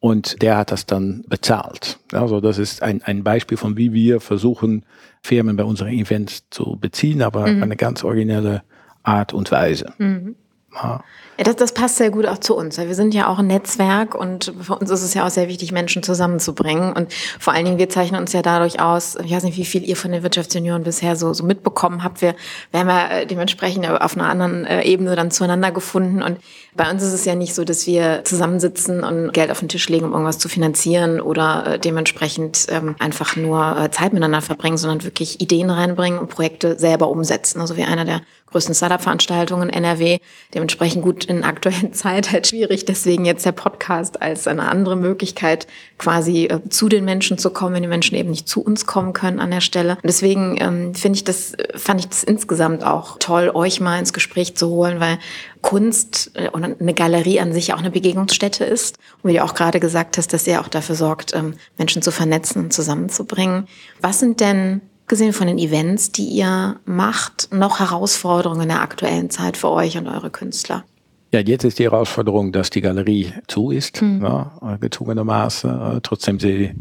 Und 0.00 0.42
der 0.42 0.56
hat 0.56 0.70
das 0.70 0.86
dann 0.86 1.24
bezahlt. 1.26 1.98
Also 2.12 2.40
das 2.40 2.58
ist 2.58 2.82
ein, 2.82 3.02
ein 3.02 3.24
Beispiel 3.24 3.56
von, 3.56 3.76
wie 3.76 3.92
wir 3.92 4.20
versuchen, 4.20 4.84
Firmen 5.22 5.56
bei 5.56 5.64
unseren 5.64 5.88
Events 5.88 6.44
zu 6.50 6.78
beziehen, 6.80 7.20
aber 7.20 7.48
mhm. 7.48 7.64
eine 7.64 7.76
ganz 7.76 8.04
originelle 8.04 8.62
Art 9.08 9.32
und 9.32 9.50
Weise. 9.50 9.92
Mhm. 9.98 10.36
Ja. 10.74 11.02
Ja, 11.38 11.44
das, 11.44 11.54
das 11.54 11.72
passt 11.72 11.98
sehr 11.98 12.10
gut 12.10 12.26
auch 12.26 12.38
zu 12.38 12.56
uns. 12.56 12.78
Wir 12.78 12.94
sind 12.96 13.14
ja 13.14 13.28
auch 13.28 13.38
ein 13.38 13.46
Netzwerk 13.46 14.16
und 14.16 14.52
für 14.60 14.74
uns 14.74 14.90
ist 14.90 15.04
es 15.04 15.14
ja 15.14 15.24
auch 15.24 15.30
sehr 15.30 15.46
wichtig, 15.46 15.70
Menschen 15.70 16.02
zusammenzubringen. 16.02 16.92
Und 16.92 17.12
vor 17.38 17.52
allen 17.52 17.64
Dingen, 17.64 17.78
wir 17.78 17.88
zeichnen 17.88 18.20
uns 18.20 18.32
ja 18.32 18.42
dadurch 18.42 18.80
aus, 18.80 19.16
ich 19.24 19.30
weiß 19.30 19.44
nicht, 19.44 19.56
wie 19.56 19.64
viel 19.64 19.88
ihr 19.88 19.94
von 19.94 20.10
den 20.10 20.24
Wirtschaftsjunioren 20.24 20.82
bisher 20.82 21.14
so, 21.14 21.32
so 21.32 21.44
mitbekommen 21.44 22.02
habt. 22.02 22.22
Wir, 22.22 22.34
wir 22.72 22.80
haben 22.80 22.88
ja 22.88 23.08
äh, 23.08 23.26
dementsprechend 23.26 23.88
auf 23.88 24.16
einer 24.16 24.28
anderen 24.28 24.64
äh, 24.64 24.82
Ebene 24.82 25.14
dann 25.14 25.30
zueinander 25.30 25.70
gefunden. 25.70 26.22
Und 26.22 26.38
bei 26.74 26.90
uns 26.90 27.04
ist 27.04 27.12
es 27.12 27.24
ja 27.24 27.36
nicht 27.36 27.54
so, 27.54 27.62
dass 27.62 27.86
wir 27.86 28.24
zusammensitzen 28.24 29.04
und 29.04 29.32
Geld 29.32 29.52
auf 29.52 29.60
den 29.60 29.68
Tisch 29.68 29.88
legen, 29.88 30.06
um 30.06 30.12
irgendwas 30.12 30.38
zu 30.38 30.48
finanzieren 30.48 31.20
oder 31.20 31.74
äh, 31.74 31.78
dementsprechend 31.78 32.66
ähm, 32.70 32.96
einfach 32.98 33.36
nur 33.36 33.88
Zeit 33.92 34.12
miteinander 34.12 34.42
verbringen, 34.42 34.76
sondern 34.76 35.04
wirklich 35.04 35.40
Ideen 35.40 35.70
reinbringen 35.70 36.18
und 36.18 36.30
Projekte 36.30 36.76
selber 36.80 37.08
umsetzen. 37.10 37.60
Also 37.60 37.76
wie 37.76 37.84
einer 37.84 38.04
der 38.04 38.22
größten 38.50 38.74
Startup-Veranstaltungen 38.74 39.70
NRW, 39.70 40.18
dementsprechend 40.54 41.02
gut 41.02 41.24
in 41.24 41.44
aktuellen 41.44 41.92
Zeit 41.92 42.32
halt 42.32 42.46
schwierig. 42.46 42.84
Deswegen 42.84 43.24
jetzt 43.24 43.44
der 43.44 43.52
Podcast 43.52 44.22
als 44.22 44.46
eine 44.46 44.68
andere 44.68 44.96
Möglichkeit, 44.96 45.66
quasi 45.98 46.46
äh, 46.46 46.60
zu 46.68 46.88
den 46.88 47.04
Menschen 47.04 47.38
zu 47.38 47.50
kommen, 47.50 47.74
wenn 47.74 47.82
die 47.82 47.88
Menschen 47.88 48.16
eben 48.16 48.30
nicht 48.30 48.48
zu 48.48 48.62
uns 48.62 48.86
kommen 48.86 49.12
können 49.12 49.40
an 49.40 49.50
der 49.50 49.60
Stelle. 49.60 49.96
Und 49.96 50.06
deswegen 50.06 50.56
ähm, 50.60 50.94
finde 50.94 51.16
ich 51.16 51.24
das, 51.24 51.54
fand 51.74 52.00
ich 52.00 52.08
das 52.08 52.24
insgesamt 52.24 52.84
auch 52.84 53.18
toll, 53.18 53.50
euch 53.52 53.80
mal 53.80 53.98
ins 53.98 54.12
Gespräch 54.12 54.56
zu 54.56 54.68
holen, 54.68 55.00
weil 55.00 55.18
Kunst 55.60 56.30
äh, 56.34 56.48
und 56.50 56.80
eine 56.80 56.94
Galerie 56.94 57.40
an 57.40 57.52
sich 57.52 57.72
auch 57.72 57.78
eine 57.78 57.90
Begegnungsstätte 57.90 58.64
ist. 58.64 58.98
Und 59.22 59.30
wie 59.30 59.34
du 59.34 59.44
auch 59.44 59.54
gerade 59.54 59.80
gesagt 59.80 60.18
hast, 60.18 60.32
dass 60.32 60.46
ihr 60.46 60.60
auch 60.60 60.68
dafür 60.68 60.94
sorgt, 60.94 61.34
ähm, 61.34 61.54
Menschen 61.76 62.02
zu 62.02 62.10
vernetzen 62.10 62.64
und 62.64 62.72
zusammenzubringen. 62.72 63.66
Was 64.00 64.20
sind 64.20 64.40
denn 64.40 64.80
abgesehen 65.08 65.32
von 65.32 65.46
den 65.46 65.56
Events, 65.56 66.12
die 66.12 66.26
ihr 66.26 66.76
macht, 66.84 67.48
noch 67.50 67.80
Herausforderungen 67.80 68.60
in 68.60 68.68
der 68.68 68.82
aktuellen 68.82 69.30
Zeit 69.30 69.56
für 69.56 69.70
euch 69.70 69.96
und 69.96 70.06
eure 70.06 70.28
Künstler? 70.28 70.84
Ja, 71.32 71.40
jetzt 71.40 71.64
ist 71.64 71.78
die 71.78 71.84
Herausforderung, 71.84 72.52
dass 72.52 72.68
die 72.68 72.82
Galerie 72.82 73.32
zu 73.46 73.70
ist, 73.70 74.02
mhm. 74.02 74.22
ja, 74.22 74.76
gezwungenermaßen. 74.78 75.96
Äh, 75.96 76.00
trotzdem 76.02 76.38
sie, 76.38 76.74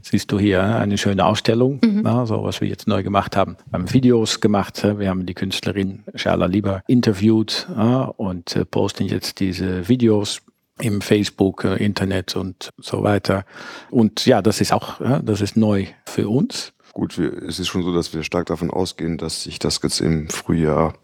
siehst 0.00 0.30
du 0.30 0.38
hier 0.38 0.62
eine 0.62 0.96
schöne 0.96 1.24
Ausstellung, 1.24 1.80
mhm. 1.82 2.02
ja, 2.04 2.24
so 2.24 2.44
was 2.44 2.60
wir 2.60 2.68
jetzt 2.68 2.86
neu 2.86 3.02
gemacht 3.02 3.36
haben. 3.36 3.56
Wir 3.70 3.80
haben 3.80 3.92
Videos 3.92 4.40
gemacht, 4.40 4.80
wir 4.84 5.08
haben 5.08 5.26
die 5.26 5.34
Künstlerin 5.34 6.04
Shala 6.14 6.46
Lieber 6.46 6.84
interviewt 6.86 7.66
ja, 7.76 8.04
und 8.04 8.54
äh, 8.54 8.64
posten 8.64 9.06
jetzt 9.06 9.40
diese 9.40 9.88
Videos 9.88 10.40
im 10.78 11.00
Facebook, 11.00 11.64
äh, 11.64 11.84
Internet 11.84 12.36
und 12.36 12.70
so 12.78 13.02
weiter. 13.02 13.44
Und 13.90 14.24
ja, 14.24 14.40
das 14.40 14.60
ist 14.60 14.72
auch, 14.72 15.00
das 15.24 15.40
ist 15.40 15.56
neu 15.56 15.86
für 16.06 16.28
uns. 16.28 16.72
Gut, 16.92 17.18
wir, 17.18 17.42
es 17.42 17.58
ist 17.58 17.68
schon 17.68 17.82
so, 17.82 17.94
dass 17.94 18.12
wir 18.14 18.22
stark 18.22 18.46
davon 18.46 18.70
ausgehen, 18.70 19.18
dass 19.18 19.44
sich 19.44 19.58
das 19.58 19.80
jetzt 19.82 20.00
im 20.00 20.28
Frühjahr 20.28 20.94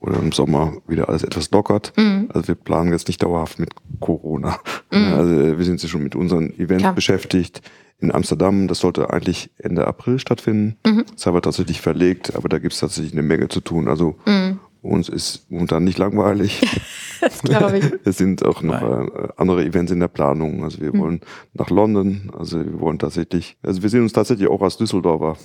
oder 0.00 0.18
im 0.18 0.32
Sommer 0.32 0.74
wieder 0.86 1.08
alles 1.08 1.22
etwas 1.22 1.50
lockert. 1.50 1.92
Mhm. 1.96 2.28
Also 2.32 2.48
wir 2.48 2.54
planen 2.54 2.92
jetzt 2.92 3.08
nicht 3.08 3.22
dauerhaft 3.22 3.58
mit 3.58 3.70
Corona. 4.00 4.58
Mhm. 4.90 5.14
Also 5.14 5.58
wir 5.58 5.64
sind 5.64 5.82
ja 5.82 5.88
schon 5.88 6.02
mit 6.02 6.14
unseren 6.14 6.50
Events 6.58 6.82
Klar. 6.82 6.94
beschäftigt. 6.94 7.62
In 8.00 8.12
Amsterdam, 8.12 8.68
das 8.68 8.80
sollte 8.80 9.10
eigentlich 9.10 9.50
Ende 9.56 9.86
April 9.86 10.18
stattfinden. 10.18 10.76
Mhm. 10.86 11.04
Das 11.14 11.24
haben 11.26 11.34
wir 11.34 11.42
tatsächlich 11.42 11.80
verlegt, 11.80 12.34
aber 12.36 12.48
da 12.48 12.58
gibt 12.58 12.74
es 12.74 12.80
tatsächlich 12.80 13.12
eine 13.12 13.22
Menge 13.22 13.48
zu 13.48 13.60
tun. 13.60 13.88
Also 13.88 14.16
mhm. 14.26 14.60
Uns 14.84 15.08
ist 15.08 15.50
momentan 15.50 15.84
nicht 15.84 15.98
langweilig. 15.98 16.60
das 17.20 17.42
glaube 17.42 17.78
ich. 17.78 17.84
Es 18.04 18.18
sind 18.18 18.44
auch 18.44 18.62
noch 18.62 18.82
äh, 18.82 19.28
andere 19.36 19.64
Events 19.64 19.90
in 19.90 20.00
der 20.00 20.08
Planung. 20.08 20.62
Also 20.62 20.80
wir 20.80 20.94
mhm. 20.94 20.98
wollen 20.98 21.20
nach 21.54 21.70
London, 21.70 22.30
also 22.36 22.64
wir 22.64 22.80
wollen 22.80 22.98
tatsächlich, 22.98 23.56
also 23.62 23.82
wir 23.82 23.88
sehen 23.88 24.02
uns 24.02 24.12
tatsächlich 24.12 24.48
auch 24.48 24.62
als 24.62 24.76
Düsseldorfer 24.76 25.36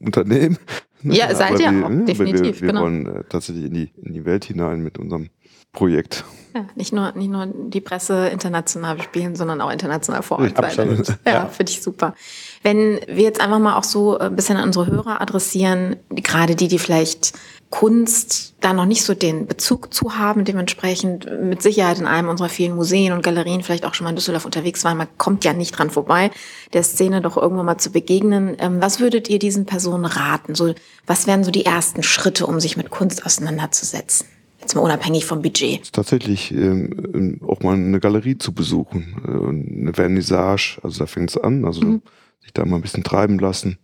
Unternehmen. 0.00 0.58
Ja, 1.02 1.34
seid 1.34 1.60
ihr 1.60 1.68
auch, 1.68 2.06
definitiv. 2.06 2.42
Wir, 2.42 2.60
wir 2.60 2.68
genau. 2.68 2.82
wollen 2.82 3.06
äh, 3.06 3.24
tatsächlich 3.28 3.66
in 3.66 3.74
die, 3.74 3.92
in 4.02 4.12
die 4.14 4.24
Welt 4.24 4.44
hinein 4.44 4.82
mit 4.82 4.98
unserem 4.98 5.30
Projekt. 5.72 6.24
Ja, 6.54 6.66
nicht 6.74 6.92
nur, 6.92 7.12
nicht 7.12 7.30
nur 7.30 7.46
die 7.46 7.80
Presse 7.80 8.26
international 8.28 9.00
spielen, 9.00 9.36
sondern 9.36 9.60
auch 9.60 9.70
international 9.70 10.22
vor 10.22 10.40
Ort 10.40 10.56
sein. 10.72 11.02
Ja, 11.26 11.32
ja. 11.32 11.46
finde 11.46 11.70
ich 11.70 11.80
super. 11.80 12.14
Wenn 12.62 12.98
wir 13.06 13.22
jetzt 13.22 13.40
einfach 13.40 13.60
mal 13.60 13.76
auch 13.76 13.84
so 13.84 14.18
ein 14.18 14.34
bisschen 14.34 14.56
an 14.56 14.64
unsere 14.64 14.86
Hörer 14.88 15.20
adressieren, 15.20 15.96
gerade 16.10 16.56
die, 16.56 16.66
die 16.66 16.80
vielleicht 16.80 17.34
Kunst 17.70 18.54
da 18.60 18.72
noch 18.72 18.84
nicht 18.84 19.04
so 19.04 19.14
den 19.14 19.46
Bezug 19.46 19.94
zu 19.94 20.18
haben, 20.18 20.44
dementsprechend 20.44 21.28
mit 21.40 21.62
Sicherheit 21.62 22.00
in 22.00 22.06
einem 22.06 22.28
unserer 22.28 22.48
vielen 22.48 22.74
Museen 22.74 23.12
und 23.12 23.22
Galerien 23.22 23.62
vielleicht 23.62 23.86
auch 23.86 23.94
schon 23.94 24.04
mal 24.04 24.10
in 24.10 24.16
Düsseldorf 24.16 24.44
unterwegs 24.44 24.84
waren. 24.84 24.98
Man 24.98 25.06
kommt 25.18 25.44
ja 25.44 25.52
nicht 25.52 25.78
dran 25.78 25.88
vorbei, 25.88 26.32
der 26.72 26.82
Szene 26.82 27.20
doch 27.20 27.36
irgendwann 27.36 27.66
mal 27.66 27.78
zu 27.78 27.90
begegnen. 27.90 28.56
Ähm, 28.58 28.78
was 28.80 28.98
würdet 28.98 29.30
ihr 29.30 29.38
diesen 29.38 29.66
Personen 29.66 30.04
raten? 30.04 30.56
So, 30.56 30.74
was 31.06 31.28
wären 31.28 31.44
so 31.44 31.52
die 31.52 31.64
ersten 31.64 32.02
Schritte, 32.02 32.46
um 32.46 32.58
sich 32.58 32.76
mit 32.76 32.90
Kunst 32.90 33.24
auseinanderzusetzen? 33.24 34.26
Jetzt 34.60 34.74
mal 34.74 34.82
unabhängig 34.82 35.24
vom 35.24 35.40
Budget. 35.40 35.92
Tatsächlich 35.92 36.50
ähm, 36.50 37.10
ähm, 37.14 37.40
auch 37.46 37.60
mal 37.60 37.74
eine 37.74 38.00
Galerie 38.00 38.36
zu 38.36 38.52
besuchen, 38.52 39.14
äh, 39.26 39.80
eine 39.80 39.94
Vernissage, 39.94 40.78
also 40.82 40.98
da 40.98 41.06
fängt 41.06 41.30
es 41.30 41.38
an, 41.38 41.64
also 41.64 41.82
mhm. 41.82 42.02
sich 42.40 42.52
da 42.52 42.64
mal 42.64 42.76
ein 42.76 42.82
bisschen 42.82 43.04
treiben 43.04 43.38
lassen, 43.38 43.78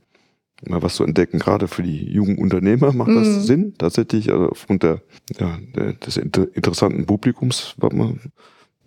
mal 0.65 0.83
was 0.83 0.97
zu 0.97 1.05
entdecken. 1.05 1.39
Gerade 1.39 1.69
für 1.69 1.83
die 1.83 2.11
jungen 2.11 2.39
Unternehmer 2.39 2.93
macht 2.93 3.11
das 3.11 3.27
mhm. 3.27 3.41
Sinn, 3.41 3.75
tatsächlich, 3.79 4.33
also 4.33 4.49
aufgrund 4.51 4.83
der, 4.83 5.03
ja, 5.39 5.59
des 6.07 6.17
inter 6.17 6.47
interessanten 6.55 7.07
Publikums, 7.07 7.75
was 7.77 7.93
man, 7.93 8.21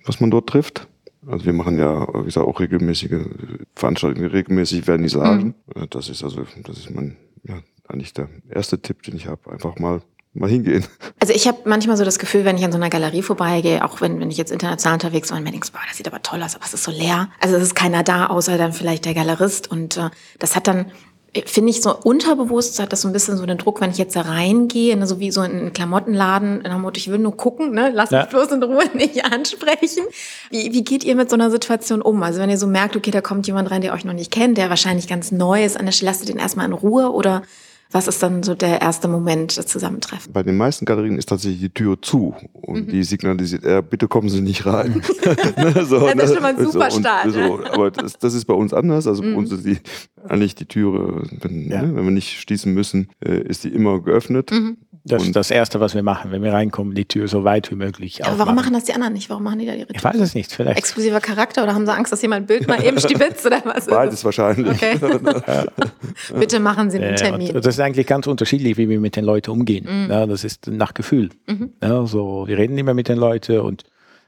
was 0.05 0.19
man 0.19 0.31
dort 0.31 0.49
trifft. 0.49 0.87
Also 1.27 1.45
wir 1.45 1.53
machen 1.53 1.77
ja, 1.77 2.07
wie 2.21 2.25
gesagt, 2.25 2.47
auch 2.47 2.59
regelmäßige 2.59 3.25
Veranstaltungen, 3.75 4.29
regelmäßig 4.29 4.85
Vernissagen. 4.85 5.53
Mhm. 5.75 5.87
Das 5.89 6.09
ist 6.09 6.23
also, 6.23 6.45
das 6.63 6.77
ist 6.77 6.89
mein, 6.89 7.17
ja, 7.43 7.59
eigentlich 7.87 8.13
der 8.13 8.29
erste 8.49 8.81
Tipp, 8.81 9.03
den 9.03 9.15
ich 9.15 9.27
habe. 9.27 9.51
Einfach 9.51 9.77
mal 9.77 10.01
mal 10.33 10.49
hingehen. 10.49 10.85
Also 11.19 11.33
ich 11.33 11.47
habe 11.47 11.57
manchmal 11.65 11.97
so 11.97 12.05
das 12.05 12.19
Gefühl, 12.19 12.45
wenn 12.45 12.57
ich 12.57 12.63
an 12.63 12.71
so 12.71 12.77
einer 12.77 12.89
Galerie 12.89 13.21
vorbeigehe, 13.21 13.83
auch 13.83 13.99
wenn, 14.01 14.19
wenn 14.19 14.31
ich 14.31 14.37
jetzt 14.37 14.51
international 14.51 14.95
unterwegs 14.95 15.29
bin, 15.29 15.37
und 15.37 15.43
mir 15.43 15.51
denke, 15.51 15.67
boah, 15.71 15.81
das 15.87 15.97
sieht 15.97 16.07
aber 16.07 16.21
toll 16.21 16.41
aus, 16.43 16.55
aber 16.55 16.65
es 16.65 16.73
ist 16.73 16.83
so 16.83 16.91
leer. 16.91 17.29
Also 17.41 17.55
es 17.55 17.63
ist 17.63 17.75
keiner 17.75 18.03
da, 18.03 18.27
außer 18.27 18.57
dann 18.57 18.71
vielleicht 18.71 19.05
der 19.05 19.13
Galerist. 19.13 19.69
Und 19.69 19.97
äh, 19.97 20.09
das 20.37 20.55
hat 20.55 20.67
dann, 20.67 20.91
finde 21.45 21.69
ich, 21.69 21.81
so 21.81 21.95
unterbewusst 21.95 22.79
hat 22.79 22.91
das 22.91 23.01
so 23.01 23.07
ein 23.07 23.13
bisschen 23.13 23.37
so 23.37 23.45
den 23.45 23.57
Druck, 23.57 23.81
wenn 23.81 23.91
ich 23.91 23.97
jetzt 23.97 24.15
da 24.15 24.21
reingehe, 24.21 24.97
ne, 24.97 25.05
so 25.05 25.19
wie 25.19 25.31
so 25.31 25.41
in 25.43 25.51
einen 25.51 25.73
Klamottenladen, 25.73 26.61
in 26.61 26.81
Motto, 26.81 26.97
ich 26.97 27.11
will 27.11 27.19
nur 27.19 27.37
gucken, 27.37 27.71
ne, 27.71 27.91
lass 27.93 28.09
mich 28.11 28.19
ja. 28.19 28.25
bloß 28.25 28.51
in 28.51 28.63
Ruhe 28.63 28.83
nicht 28.95 29.25
ansprechen. 29.25 30.05
Wie, 30.49 30.73
wie 30.73 30.83
geht 30.83 31.03
ihr 31.03 31.15
mit 31.15 31.29
so 31.29 31.35
einer 31.35 31.51
Situation 31.51 32.01
um? 32.01 32.21
Also 32.23 32.39
wenn 32.39 32.49
ihr 32.49 32.57
so 32.57 32.67
merkt, 32.67 32.95
okay, 32.95 33.11
da 33.11 33.21
kommt 33.21 33.45
jemand 33.47 33.69
rein, 33.69 33.81
der 33.81 33.93
euch 33.93 34.05
noch 34.05 34.13
nicht 34.13 34.31
kennt, 34.31 34.57
der 34.57 34.69
wahrscheinlich 34.69 35.07
ganz 35.07 35.31
neu 35.31 35.63
ist, 35.63 35.77
an 35.77 35.85
der 35.85 35.91
Stelle 35.91 36.11
lasst 36.11 36.21
ihr 36.21 36.33
den 36.33 36.39
erstmal 36.39 36.65
in 36.65 36.73
Ruhe 36.73 37.11
oder 37.11 37.43
was 37.91 38.07
ist 38.07 38.21
dann 38.21 38.43
so 38.43 38.53
der 38.53 38.81
erste 38.81 39.07
Moment 39.07 39.57
des 39.57 39.65
Zusammentreffens? 39.65 40.31
Bei 40.31 40.43
den 40.43 40.57
meisten 40.57 40.85
Galerien 40.85 41.17
ist 41.17 41.29
tatsächlich 41.29 41.59
die 41.59 41.69
Tür 41.69 41.99
zu 41.99 42.35
und 42.53 42.87
mhm. 42.87 42.91
die 42.91 43.03
signalisiert, 43.03 43.63
äh, 43.63 43.81
bitte 43.87 44.07
kommen 44.07 44.29
Sie 44.29 44.41
nicht 44.41 44.65
rein. 44.65 45.01
Ne, 45.57 45.85
so, 45.85 45.99
das 45.99 46.15
ist 46.15 46.15
ne? 46.15 46.27
schon 46.27 46.43
mal 46.43 46.55
ein 46.55 46.65
super 46.65 46.91
so, 46.91 46.99
Start. 46.99 47.31
So, 47.31 47.59
aber 47.65 47.91
das, 47.91 48.17
das, 48.17 48.33
ist 48.33 48.45
bei 48.45 48.53
uns 48.53 48.73
anders. 48.73 49.07
Also 49.07 49.23
mhm. 49.23 49.33
bei 49.33 49.39
uns 49.39 49.51
ist 49.51 49.65
die 49.65 49.77
eigentlich 50.27 50.55
die 50.55 50.65
Türe, 50.65 51.23
wenn, 51.41 51.69
ja. 51.69 51.81
ne, 51.81 51.95
wenn 51.95 52.03
wir 52.03 52.11
nicht 52.11 52.39
schließen 52.39 52.73
müssen, 52.73 53.09
äh, 53.25 53.41
ist 53.41 53.63
die 53.63 53.69
immer 53.69 54.01
geöffnet. 54.01 54.51
Mhm. 54.51 54.77
Das 55.05 55.23
ist 55.23 55.35
das 55.35 55.49
Erste, 55.49 55.79
was 55.79 55.95
wir 55.95 56.03
machen, 56.03 56.31
wenn 56.31 56.43
wir 56.43 56.53
reinkommen, 56.53 56.93
die 56.93 57.05
Tür 57.05 57.27
so 57.27 57.43
weit 57.43 57.71
wie 57.71 57.75
möglich 57.75 58.25
Aber 58.25 58.37
warum 58.37 58.55
machen 58.55 58.73
das 58.73 58.83
die 58.83 58.93
anderen 58.93 59.13
nicht? 59.13 59.29
Warum 59.29 59.43
machen 59.43 59.59
die 59.59 59.65
da 59.65 59.73
ihre 59.73 59.87
Tür? 59.87 59.95
Ich 59.95 60.03
weiß 60.03 60.19
es 60.19 60.35
nicht, 60.35 60.51
vielleicht. 60.51 60.77
Exklusiver 60.77 61.21
Charakter 61.21 61.63
oder 61.63 61.73
haben 61.73 61.85
sie 61.85 61.93
Angst, 61.93 62.11
dass 62.11 62.21
jemand 62.21 62.43
ein 62.43 62.47
Bild 62.47 62.67
mal 62.67 62.83
eben 62.85 62.99
stibitzt 62.99 63.45
oder 63.45 63.61
was? 63.63 63.87
Beides 63.87 64.23
wahrscheinlich. 64.25 64.69
Okay. 64.69 64.99
Bitte 66.37 66.59
machen 66.59 66.91
Sie 66.91 66.99
einen 66.99 67.15
Termin. 67.15 67.59
das 67.61 67.77
ist 67.79 67.85
eigentlich 67.85 68.07
ganz 68.07 68.27
unterschiedlich, 68.27 68.77
wie 68.77 68.89
wir 68.89 68.99
mit 68.99 69.15
den 69.15 69.25
Leuten 69.25 69.51
umgehen. 69.51 69.87
Mhm. 69.89 70.11
Ja, 70.11 70.25
das 70.25 70.43
ist 70.43 70.67
nach 70.67 70.93
Gefühl. 70.93 71.29
Mhm. 71.47 71.73
Ja, 71.81 72.05
so, 72.05 72.47
wir 72.47 72.57
reden 72.57 72.77
immer 72.77 72.93
mit 72.93 73.07
den 73.07 73.17
Leuten 73.17 73.59
und 73.59 73.83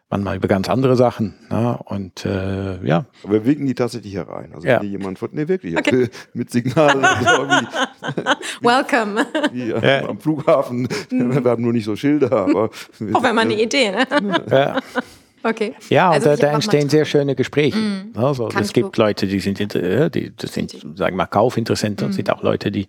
manchmal 0.10 0.38
über 0.38 0.48
ganz 0.48 0.70
andere 0.70 0.96
Sachen. 0.96 1.36
Ja, 1.50 1.74
und 1.74 2.26
äh, 2.26 2.84
ja. 2.86 3.06
Aber 3.24 3.34
wir 3.34 3.46
winken 3.46 3.66
die 3.66 3.76
tatsächlich 3.76 4.16
herein. 4.16 4.54
Also 4.54 4.68
ja. 4.68 4.82
wenn 4.82 4.90
jemand 4.90 5.20
von, 5.20 5.30
nee, 5.34 5.48
wirklich, 5.48 5.78
okay. 5.78 6.10
mit 6.34 6.50
Signalen. 6.50 7.02
Welcome. 8.62 9.26
Wie, 9.52 9.70
ja. 9.70 10.08
Am 10.08 10.20
Flughafen. 10.20 10.88
Mhm. 11.10 11.44
Wir 11.44 11.52
haben 11.52 11.64
nur 11.64 11.74
nicht 11.74 11.86
so 11.86 11.96
Schilder, 11.96 12.32
aber. 12.32 12.70
Auch 13.14 13.24
wenn 13.24 13.36
man 13.36 13.40
eine 13.40 13.62
Idee, 13.62 13.92
ne? 13.92 14.06
Ja. 14.50 14.80
Okay. 15.44 15.74
Ja, 15.90 16.12
also 16.12 16.30
da, 16.30 16.36
da 16.36 16.52
entstehen 16.52 16.88
sehr 16.88 17.04
schöne 17.04 17.36
Gespräche. 17.36 17.76
Mm. 17.76 18.12
Also, 18.14 18.48
es 18.50 18.74
gibt 18.74 18.96
Leute, 18.98 19.26
die 19.26 19.40
sind, 19.40 19.58
die, 19.58 20.32
das 20.36 20.54
sind, 20.54 20.72
sagen 20.72 20.98
wir 20.98 21.12
mal, 21.18 21.26
Kaufinteressenten 21.26 22.04
mm. 22.04 22.06
und 22.06 22.10
es 22.12 22.16
sind 22.18 22.30
auch 22.30 22.44
Leute, 22.44 22.72
die 22.72 22.88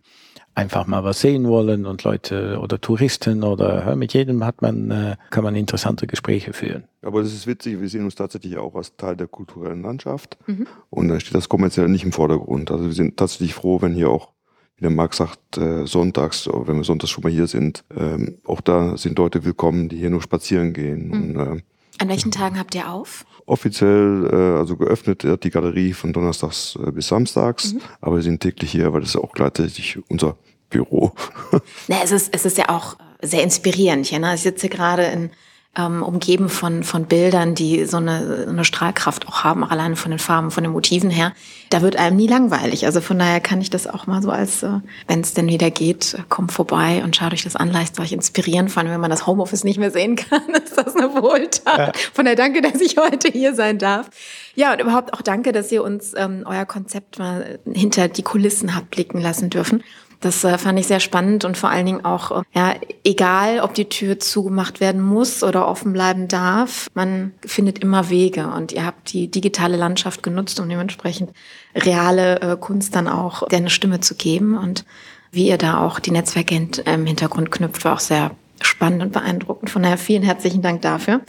einfach 0.55 0.87
mal 0.87 1.05
was 1.05 1.21
sehen 1.21 1.49
wollen 1.49 1.87
und 1.87 2.05
Leute 2.05 2.59
oder 2.61 2.81
Touristen 2.81 3.43
oder 3.43 3.97
mit 3.97 4.13
jedem 4.13 4.45
hat 4.45 4.63
man, 4.63 4.91
äh, 4.91 5.17
kann 5.31 5.45
man 5.45 5.57
interessante 5.57 6.07
Gespräche 6.07 6.53
führen. 6.53 6.85
Aber 7.03 7.23
das 7.23 7.33
ist 7.33 7.47
witzig, 7.47 7.81
wir 7.81 7.89
sehen 7.89 8.05
uns 8.05 8.15
tatsächlich 8.15 8.57
auch 8.59 8.75
als 8.75 8.97
Teil 8.97 9.17
der 9.17 9.29
kulturellen 9.29 9.83
Landschaft 9.83 10.39
mhm. 10.47 10.67
und 10.91 11.09
da 11.09 11.19
steht 11.21 11.35
das 11.35 11.49
kommerziell 11.49 11.89
nicht 11.89 12.05
im 12.05 12.13
Vordergrund. 12.13 12.71
Also 12.71 12.85
wir 12.85 12.93
sind 12.93 13.17
tatsächlich 13.17 13.55
froh, 13.55 13.81
wenn 13.81 13.95
hier 13.95 14.11
auch, 14.11 14.33
wie 14.77 14.83
der 14.83 14.91
Marc 14.91 15.15
sagt, 15.15 15.57
äh, 15.57 15.87
sonntags, 15.87 16.47
wenn 16.47 16.77
wir 16.77 16.85
sonntags 16.85 17.11
schon 17.11 17.25
mal 17.25 17.33
hier 17.33 17.47
sind, 17.47 17.85
ähm, 17.97 18.39
auch 18.45 18.61
da 18.61 18.97
sind 18.97 19.19
Leute 19.19 19.45
willkommen, 19.45 19.89
die 19.89 19.97
hier 19.97 20.11
nur 20.11 20.23
spazieren 20.23 20.73
gehen. 20.73 21.09
Mhm. 21.09 21.13
Und, 21.13 21.37
äh, 21.37 21.63
An 22.03 22.09
welchen 22.09 22.33
Tagen 22.33 22.59
habt 22.59 22.75
ihr 22.75 22.91
auf? 22.91 23.25
offiziell, 23.47 24.29
äh, 24.33 24.59
also 24.59 24.77
geöffnet 24.77 25.27
die 25.45 25.51
Galerie 25.51 25.93
von 25.93 26.13
donnerstags 26.13 26.77
äh, 26.85 26.91
bis 26.91 27.09
samstags, 27.09 27.75
mhm. 27.75 27.81
aber 28.01 28.17
wir 28.17 28.23
sind 28.23 28.41
täglich 28.41 28.71
hier, 28.71 28.93
weil 28.93 29.01
das 29.01 29.11
ist 29.11 29.17
auch 29.17 29.33
gleichzeitig 29.33 29.99
unser 30.09 30.37
Büro. 30.71 31.13
Na, 31.89 31.97
es 32.03 32.13
ist, 32.13 32.35
es 32.35 32.45
ist 32.45 32.59
ja 32.59 32.69
auch 32.69 32.97
sehr 33.21 33.43
inspirierend. 33.43 34.11
Ich, 34.11 34.19
ne? 34.19 34.35
ich 34.35 34.43
sitze 34.43 34.69
gerade 34.69 35.05
in 35.05 35.31
ähm, 35.75 36.03
umgeben 36.03 36.51
von, 36.51 36.83
von 36.83 37.07
Bildern, 37.07 37.55
die 37.55 37.87
so 37.87 37.97
eine, 37.97 38.47
eine 38.47 38.65
Strahlkraft 38.65 39.27
auch 39.27 39.43
haben, 39.43 39.65
auch 39.65 39.71
alleine 39.71 39.97
von 39.97 40.11
den 40.11 40.19
Farben, 40.19 40.51
von 40.51 40.63
den 40.63 40.73
Motiven 40.73 41.09
her. 41.09 41.33
Da 41.71 41.81
wird 41.81 41.97
einem 41.97 42.17
nie 42.17 42.27
langweilig. 42.27 42.85
Also 42.85 43.01
von 43.01 43.19
daher 43.19 43.41
kann 43.41 43.63
ich 43.63 43.71
das 43.71 43.87
auch 43.87 44.07
mal 44.07 44.21
so 44.21 44.31
als, 44.31 44.63
äh, 44.63 44.81
wenn 45.07 45.21
es 45.21 45.33
denn 45.33 45.49
wieder 45.49 45.71
geht, 45.71 46.19
kommt 46.29 46.53
vorbei 46.53 47.03
und 47.03 47.17
schaut 47.17 47.33
euch 47.33 47.45
das 47.45 47.57
an, 47.57 47.73
lasst 47.73 47.99
euch 48.01 48.13
inspirieren. 48.13 48.69
Vor 48.69 48.83
allem, 48.83 48.93
wenn 48.93 49.01
man 49.01 49.11
das 49.11 49.27
Homeoffice 49.27 49.65
nicht 49.65 49.79
mehr 49.79 49.91
sehen 49.91 50.17
kann, 50.17 50.43
ist 50.63 50.77
das 50.77 50.95
eine 50.95 51.15
Wohltat. 51.15 51.79
Ja. 51.79 51.93
Von 52.13 52.27
daher 52.27 52.37
danke, 52.37 52.61
dass 52.61 52.79
ich 52.81 52.99
heute 52.99 53.29
hier 53.29 53.55
sein 53.55 53.79
darf. 53.79 54.11
Ja, 54.55 54.75
und 54.75 54.81
überhaupt 54.81 55.15
auch 55.15 55.23
danke, 55.23 55.53
dass 55.53 55.73
ihr 55.73 55.83
uns 55.83 56.13
ähm, 56.15 56.43
euer 56.45 56.67
Konzept 56.67 57.19
mal 57.19 57.61
hinter 57.65 58.09
die 58.09 58.23
Kulissen 58.23 58.77
habt 58.77 58.91
blicken 58.91 59.23
lassen 59.23 59.49
dürfen. 59.49 59.83
Das 60.23 60.45
äh, 60.45 60.57
fand 60.57 60.79
ich 60.79 60.87
sehr 60.87 61.01
spannend 61.01 61.45
und 61.45 61.59
vor 61.59 61.69
allen 61.69 61.85
Dingen 61.85 62.05
auch, 62.05 62.31
äh, 62.31 62.43
ja, 62.55 62.75
egal 63.05 63.61
ob 63.61 63.75
die 63.75 63.89
Tür 63.89 64.21
zugemacht 64.21 64.81
werden 64.81 65.03
muss 65.03 65.43
oder 65.43 65.67
offen 65.67 65.93
bleiben 65.93 66.29
darf, 66.29 66.89
man 66.95 67.33
findet 67.45 67.81
immer 67.81 68.09
Wege 68.09 68.47
und 68.47 68.71
ihr 68.71 68.87
habt 68.87 69.13
die 69.13 69.29
digitale 69.29 69.77
Landschaft 69.77 70.23
genutzt, 70.23 70.61
um 70.61 70.69
dementsprechend 70.69 71.33
reale 71.75 72.41
äh, 72.41 72.57
Kunst 72.57 72.95
dann 72.95 73.09
auch 73.09 73.43
eine 73.43 73.69
Stimme 73.69 74.01
zu 74.01 74.15
geben 74.15 74.57
und 74.57 74.85
wie 75.33 75.49
ihr 75.49 75.59
da 75.59 75.85
auch 75.85 75.99
die 75.99 76.13
Netzwerke 76.13 76.55
im 76.85 77.07
Hintergrund 77.07 77.51
knüpft, 77.51 77.85
war 77.85 77.95
auch 77.95 78.01
sehr 78.01 78.31
spannend 78.61 79.03
und 79.03 79.13
beeindruckend. 79.13 79.71
Von 79.71 79.83
daher 79.83 79.99
vielen 79.99 80.23
herzlichen 80.23 80.63
Dank 80.63 80.83
dafür. 80.83 81.23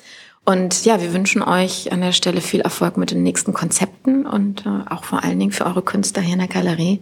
Und 0.46 0.84
ja, 0.86 1.02
wir 1.02 1.14
wünschen 1.14 1.42
euch 1.42 1.92
an 1.92 2.02
der 2.02 2.12
Stelle 2.12 2.42
viel 2.42 2.60
Erfolg 2.60 2.98
mit 2.98 3.12
den 3.12 3.24
nächsten 3.24 3.54
Konzepten 3.54 4.26
und 4.26 4.66
äh, 4.66 4.92
auch 4.92 5.06
vor 5.06 5.24
allen 5.24 5.40
Dingen 5.40 5.54
für 5.54 5.66
eure 5.66 5.82
Künstler 5.82 6.22
hier 6.22 6.34
in 6.34 6.40
der 6.40 6.50
Galerie 6.50 7.02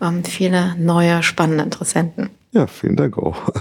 ähm, 0.00 0.24
viele 0.24 0.76
neue, 0.76 1.22
spannende 1.22 1.64
Interessenten. 1.64 2.30
Ja, 2.52 2.66
vielen 2.66 2.96
Dank 2.96 3.18
auch. 3.18 3.36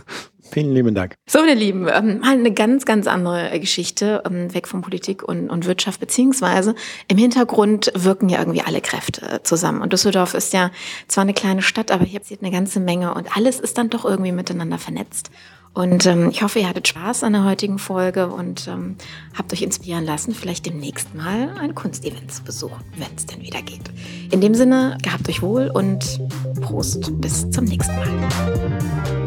Vielen 0.51 0.73
lieben 0.73 0.95
Dank. 0.95 1.15
So, 1.27 1.39
meine 1.39 1.55
Lieben, 1.55 1.87
ähm, 1.93 2.19
mal 2.19 2.31
eine 2.31 2.53
ganz, 2.53 2.85
ganz 2.85 3.07
andere 3.07 3.59
Geschichte, 3.59 4.23
ähm, 4.25 4.53
weg 4.53 4.67
von 4.67 4.81
Politik 4.81 5.21
und, 5.23 5.49
und 5.49 5.65
Wirtschaft, 5.65 5.99
beziehungsweise 5.99 6.73
im 7.07 7.17
Hintergrund 7.17 7.91
wirken 7.95 8.29
ja 8.29 8.39
irgendwie 8.39 8.61
alle 8.61 8.81
Kräfte 8.81 9.41
zusammen. 9.43 9.81
Und 9.81 9.93
Düsseldorf 9.93 10.33
ist 10.33 10.53
ja 10.53 10.71
zwar 11.07 11.23
eine 11.23 11.33
kleine 11.33 11.61
Stadt, 11.61 11.91
aber 11.91 12.05
hier 12.05 12.19
passiert 12.19 12.41
eine 12.41 12.51
ganze 12.51 12.79
Menge 12.79 13.13
und 13.13 13.35
alles 13.35 13.59
ist 13.59 13.77
dann 13.77 13.89
doch 13.89 14.05
irgendwie 14.05 14.31
miteinander 14.31 14.77
vernetzt. 14.77 15.31
Und 15.77 16.07
ähm, 16.07 16.31
ich 16.31 16.41
hoffe, 16.41 16.57
ihr 16.57 16.67
hattet 16.67 16.87
Spaß 16.87 17.23
an 17.23 17.33
der 17.33 17.43
heutigen 17.43 17.77
Folge 17.77 18.29
und 18.29 18.67
ähm, 18.67 18.95
habt 19.37 19.53
euch 19.53 19.61
inspirieren 19.61 20.05
lassen, 20.05 20.33
vielleicht 20.33 20.65
demnächst 20.65 21.13
mal 21.13 21.51
ein 21.59 21.75
Kunstevent 21.75 22.33
zu 22.33 22.41
besuchen, 22.41 22.83
wenn 22.97 23.15
es 23.15 23.27
denn 23.27 23.43
wieder 23.43 23.61
geht. 23.61 23.83
In 24.31 24.41
dem 24.41 24.55
Sinne, 24.55 24.97
gehabt 25.03 25.29
euch 25.29 25.43
wohl 25.43 25.69
und 25.71 26.19
Prost, 26.61 27.21
bis 27.21 27.47
zum 27.51 27.65
nächsten 27.65 27.95
Mal. 27.95 29.26